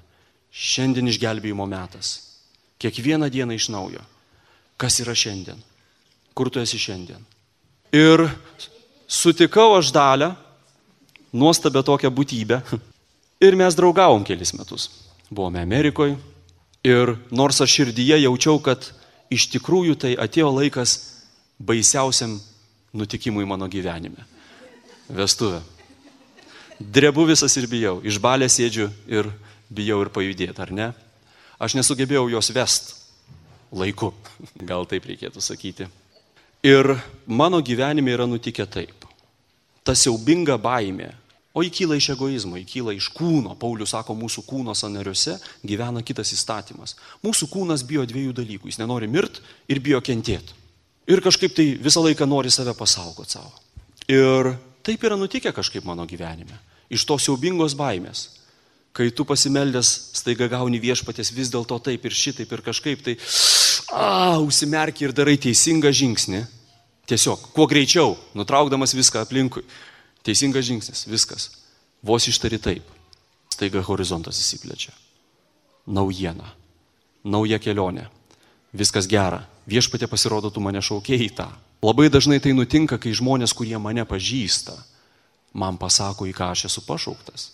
Šiandien 0.52 1.10
išgelbėjimo 1.12 1.68
metas. 1.70 2.32
Kiekvieną 2.82 3.30
dieną 3.30 3.58
iš 3.58 3.70
naujo. 3.70 4.02
Kas 4.78 5.00
yra 5.04 5.14
šiandien? 5.14 5.60
Kur 6.34 6.50
tu 6.50 6.62
esi 6.64 6.80
šiandien? 6.82 7.22
Ir 7.94 8.24
sutikau 9.08 9.76
aš 9.78 9.92
dalę, 9.94 10.32
nuostabę 11.34 11.84
tokią 11.84 12.10
būtybę. 12.10 12.62
Ir 13.42 13.58
mes 13.58 13.74
draugavom 13.74 14.22
kelis 14.26 14.54
metus. 14.54 14.90
Buvome 15.32 15.62
Amerikoje. 15.62 16.18
Ir 16.86 17.16
nors 17.34 17.62
aš 17.62 17.74
širdyje 17.74 18.20
jaučiau, 18.22 18.60
kad 18.62 18.86
iš 19.34 19.48
tikrųjų 19.54 19.96
tai 19.98 20.12
atėjo 20.18 20.50
laikas 20.54 20.96
baisiausiam 21.62 22.36
nutikimui 22.94 23.46
mano 23.50 23.66
gyvenime. 23.70 24.26
Vestuvė. 25.10 25.62
Drebu 26.82 27.26
visas 27.30 27.54
ir 27.58 27.68
bijau. 27.70 28.00
Iš 28.06 28.18
balę 28.22 28.50
sėdžiu 28.50 28.90
ir 29.10 29.30
bijau 29.70 30.02
ir 30.06 30.10
pajudėti, 30.14 30.58
ar 30.62 30.74
ne? 30.74 30.90
Aš 31.62 31.78
nesugebėjau 31.78 32.28
jos 32.34 32.50
vest 32.54 32.94
laiku. 33.72 34.12
Gal 34.70 34.86
taip 34.90 35.06
reikėtų 35.10 35.42
sakyti. 35.42 35.90
Ir 36.66 36.94
mano 37.26 37.62
gyvenime 37.62 38.14
yra 38.14 38.28
nutikę 38.30 38.66
taip. 38.70 39.06
Ta 39.82 39.96
siaubinga 39.98 40.60
baimė, 40.62 41.10
O 41.52 41.64
įkyla 41.68 41.98
iš 42.00 42.14
egoizmo, 42.14 42.56
įkyla 42.62 42.94
iš 42.96 43.10
kūno. 43.12 43.58
Paulius 43.60 43.92
sako, 43.92 44.16
mūsų 44.16 44.46
kūno 44.48 44.76
sanariuose 44.78 45.36
gyvena 45.68 46.00
kitas 46.06 46.32
įstatymas. 46.32 46.96
Mūsų 47.26 47.50
kūnas 47.52 47.84
bijo 47.88 48.06
dviejų 48.08 48.36
dalykų. 48.38 48.70
Jis 48.72 48.80
nenori 48.80 49.10
mirti 49.12 49.44
ir 49.68 49.82
bijo 49.84 50.00
kentėti. 50.00 50.56
Ir 51.12 51.20
kažkaip 51.24 51.52
tai 51.58 51.74
visą 51.82 52.04
laiką 52.06 52.28
nori 52.30 52.52
save 52.54 52.72
pasaugoti 52.78 53.36
savo. 53.36 53.52
Ir 54.08 54.54
taip 54.86 55.04
yra 55.04 55.18
nutikę 55.20 55.52
kažkaip 55.52 55.84
mano 55.84 56.08
gyvenime. 56.08 56.56
Iš 56.92 57.04
tos 57.10 57.28
siaubingos 57.28 57.76
baimės. 57.76 58.30
Kai 58.96 59.10
tu 59.16 59.24
pasimeldęs 59.28 59.90
staiga 60.20 60.48
gauni 60.52 60.80
viešpatės 60.84 61.32
vis 61.36 61.52
dėlto 61.52 61.78
taip 61.84 62.08
ir 62.08 62.16
šitaip 62.16 62.50
ir 62.52 62.64
kažkaip 62.64 63.04
tai, 63.04 63.16
a, 63.92 64.40
užsimerki 64.44 65.08
ir 65.08 65.16
darai 65.16 65.38
teisingą 65.40 65.92
žingsnį. 65.96 66.44
Tiesiog, 67.12 67.50
kuo 67.56 67.68
greičiau, 67.68 68.16
nutraukdamas 68.36 68.96
viską 68.96 69.24
aplinkui. 69.24 69.64
Teisingas 70.26 70.66
žingsnis, 70.68 71.06
viskas. 71.10 71.50
Vos 72.02 72.28
ištari 72.30 72.60
taip. 72.62 72.86
Staiga 73.52 73.82
horizontas 73.86 74.40
įsiplečia. 74.42 74.94
Naujiena. 75.86 76.54
Nauja 77.24 77.60
kelionė. 77.62 78.08
Viskas 78.74 79.10
gera. 79.10 79.44
Viešpatė 79.70 80.08
pasirodo, 80.10 80.50
tu 80.50 80.62
mane 80.64 80.82
šaukėjai 80.82 81.30
tą. 81.38 81.50
Labai 81.82 82.10
dažnai 82.14 82.40
tai 82.42 82.54
nutinka, 82.54 82.98
kai 83.02 83.14
žmonės, 83.18 83.54
kurie 83.58 83.78
mane 83.82 84.06
pažįsta, 84.06 84.76
man 85.54 85.78
pasako, 85.82 86.28
į 86.30 86.34
ką 86.38 86.52
aš 86.54 86.68
esu 86.70 86.84
pašauktas. 86.86 87.50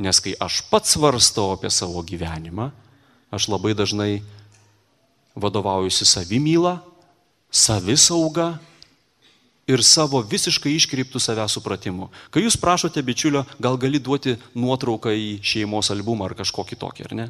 Nes 0.00 0.20
kai 0.20 0.34
aš 0.40 0.62
pats 0.68 0.96
svarstau 0.96 1.54
apie 1.54 1.72
savo 1.72 2.00
gyvenimą, 2.04 2.70
aš 3.32 3.48
labai 3.52 3.72
dažnai 3.76 4.22
vadovaujuosi 5.36 6.08
savimylą, 6.08 6.78
savisauga 7.50 8.58
ir 9.70 9.82
savo 9.86 10.20
visiškai 10.26 10.72
iškreiptų 10.76 11.20
savęs 11.22 11.54
supratimu. 11.56 12.10
Kai 12.34 12.42
jūs 12.44 12.58
prašote 12.60 13.02
bičiulio, 13.06 13.44
gal 13.62 13.78
gali 13.80 14.00
duoti 14.02 14.36
nuotrauką 14.58 15.12
į 15.14 15.30
šeimos 15.46 15.92
albumą 15.94 16.28
ar 16.28 16.36
kažkokį 16.38 16.78
tokį, 16.80 17.06
ar 17.08 17.16
ne? 17.16 17.26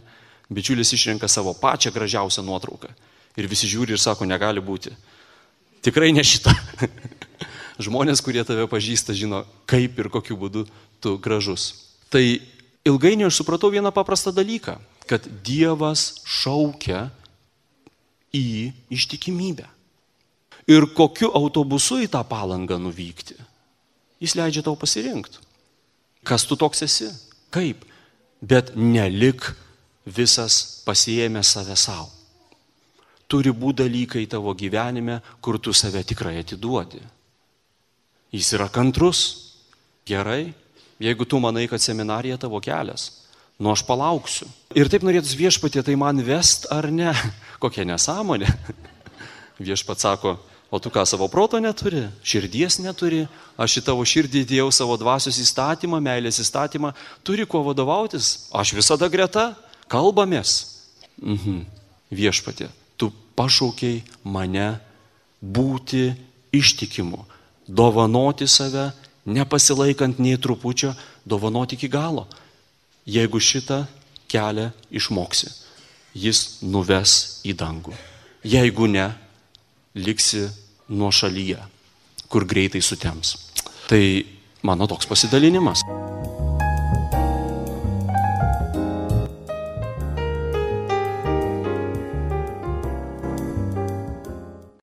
Bičiulis 0.51 0.93
išrenka 0.97 1.29
savo 1.31 1.55
pačią 1.55 1.93
gražiausią 1.95 2.45
nuotrauką. 2.47 2.91
Ir 3.39 3.49
visi 3.51 3.69
žiūri 3.71 3.95
ir 3.95 4.03
sako, 4.03 4.27
negali 4.27 4.63
būti. 4.65 4.93
Tikrai 5.85 6.11
ne 6.17 6.25
šita. 6.27 6.53
Žmonės, 7.85 8.21
kurie 8.25 8.43
tave 8.45 8.67
pažįsta, 8.69 9.15
žino, 9.17 9.45
kaip 9.71 9.99
ir 10.01 10.11
kokiu 10.13 10.37
būdu 10.41 10.67
tu 11.01 11.15
gražus. 11.23 11.71
Tai 12.13 12.23
ilgainiui 12.85 13.29
aš 13.31 13.41
supratau 13.41 13.71
vieną 13.73 13.93
paprastą 13.95 14.35
dalyką, 14.35 14.77
kad 15.09 15.25
Dievas 15.47 16.21
šaukia 16.29 17.09
į 18.35 18.73
ištikimybę 18.93 19.69
ir 20.71 20.87
kokiu 20.95 21.33
autobusu 21.35 22.01
į 22.05 22.11
tą 22.13 22.23
palangą 22.27 22.79
nuvykti. 22.79 23.37
Jis 24.21 24.37
leidžia 24.39 24.63
tau 24.65 24.77
pasirinkti. 24.79 25.41
Kas 26.25 26.45
tu 26.47 26.57
toks 26.57 26.85
esi? 26.85 27.09
Kaip? 27.51 27.87
Bet 28.41 28.75
nelik 28.77 29.49
visas 30.05 30.83
pasiėmė 30.87 31.43
save 31.45 31.77
savo. 31.77 32.09
Turi 33.31 33.53
būti 33.55 33.85
dalykai 33.85 34.25
tavo 34.27 34.53
gyvenime, 34.59 35.21
kur 35.41 35.59
tu 35.63 35.73
save 35.73 36.03
tikrai 36.05 36.41
atiduodi. 36.41 37.01
Jis 38.35 38.53
yra 38.59 38.69
kantrus. 38.73 39.23
Gerai, 40.07 40.51
jeigu 40.99 41.27
tu 41.29 41.39
manai, 41.39 41.69
kad 41.71 41.79
seminarija 41.79 42.39
tavo 42.41 42.59
kelias, 42.59 43.29
nu 43.61 43.71
aš 43.71 43.85
palauksiu. 43.87 44.49
Ir 44.75 44.89
taip 44.91 45.05
norėtus 45.07 45.37
viešpatė, 45.39 45.85
tai 45.87 45.95
man 46.01 46.19
vest 46.27 46.67
ar 46.73 46.89
ne? 46.91 47.13
Kokia 47.63 47.85
nesąmonė. 47.87 48.49
Viešpat 49.69 50.03
sako, 50.03 50.35
O 50.71 50.79
tu 50.79 50.91
ką 50.91 51.03
savo 51.03 51.27
proto 51.27 51.59
neturi, 51.59 52.05
širdies 52.23 52.79
neturi, 52.79 53.25
aš 53.59 53.81
į 53.81 53.85
tavo 53.89 54.05
širdį 54.07 54.45
įdėjau 54.45 54.69
savo 54.71 54.95
dvasios 54.95 55.41
įstatymą, 55.43 55.99
meilės 55.99 56.39
įstatymą, 56.39 56.93
turi 57.27 57.43
kuo 57.43 57.65
vadovautis, 57.67 58.47
aš 58.55 58.77
visada 58.79 59.11
greta, 59.11 59.51
kalbamės. 59.91 60.79
Mhm. 61.19 61.65
Viešpatė, 62.15 62.71
tu 62.99 63.11
pašaukiai 63.39 64.05
mane 64.23 64.79
būti 65.43 66.15
ištikimu, 66.55 67.25
dovanoti 67.67 68.47
save, 68.47 68.91
nepasilaikant 69.27 70.19
nei 70.19 70.39
trupučio, 70.39 70.95
dovanoti 71.27 71.75
iki 71.75 71.91
galo. 71.91 72.27
Jeigu 73.07 73.43
šitą 73.43 73.85
kelią 74.31 74.71
išmoksi, 74.91 75.51
jis 76.15 76.63
nuves 76.63 77.43
į 77.47 77.55
dangų. 77.59 77.95
Jeigu 78.47 78.87
ne, 78.91 79.11
liksi 80.01 80.49
nuo 80.89 81.11
šalyje, 81.13 81.59
kur 82.29 82.45
greitai 82.45 82.83
sutems. 82.83 83.37
Tai 83.89 84.03
mano 84.63 84.87
toks 84.87 85.07
pasidalinimas. 85.07 85.85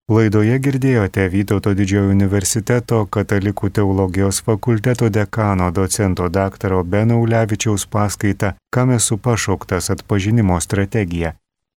Laidoje 0.08 0.56
girdėjote 0.64 1.26
Vytauto 1.30 1.74
didžiojo 1.78 2.14
universiteto 2.14 3.02
katalikų 3.12 3.70
teologijos 3.76 4.40
fakulteto 4.46 5.10
dekano 5.14 5.68
docento 5.76 6.30
dr. 6.32 6.78
Beno 6.84 7.20
Ulevičiaus 7.22 7.86
paskaitą 7.92 8.54
Kam 8.72 8.96
esu 8.96 9.18
pašauktas 9.18 9.92
atpažinimo 9.94 10.62
strategija 10.64 11.34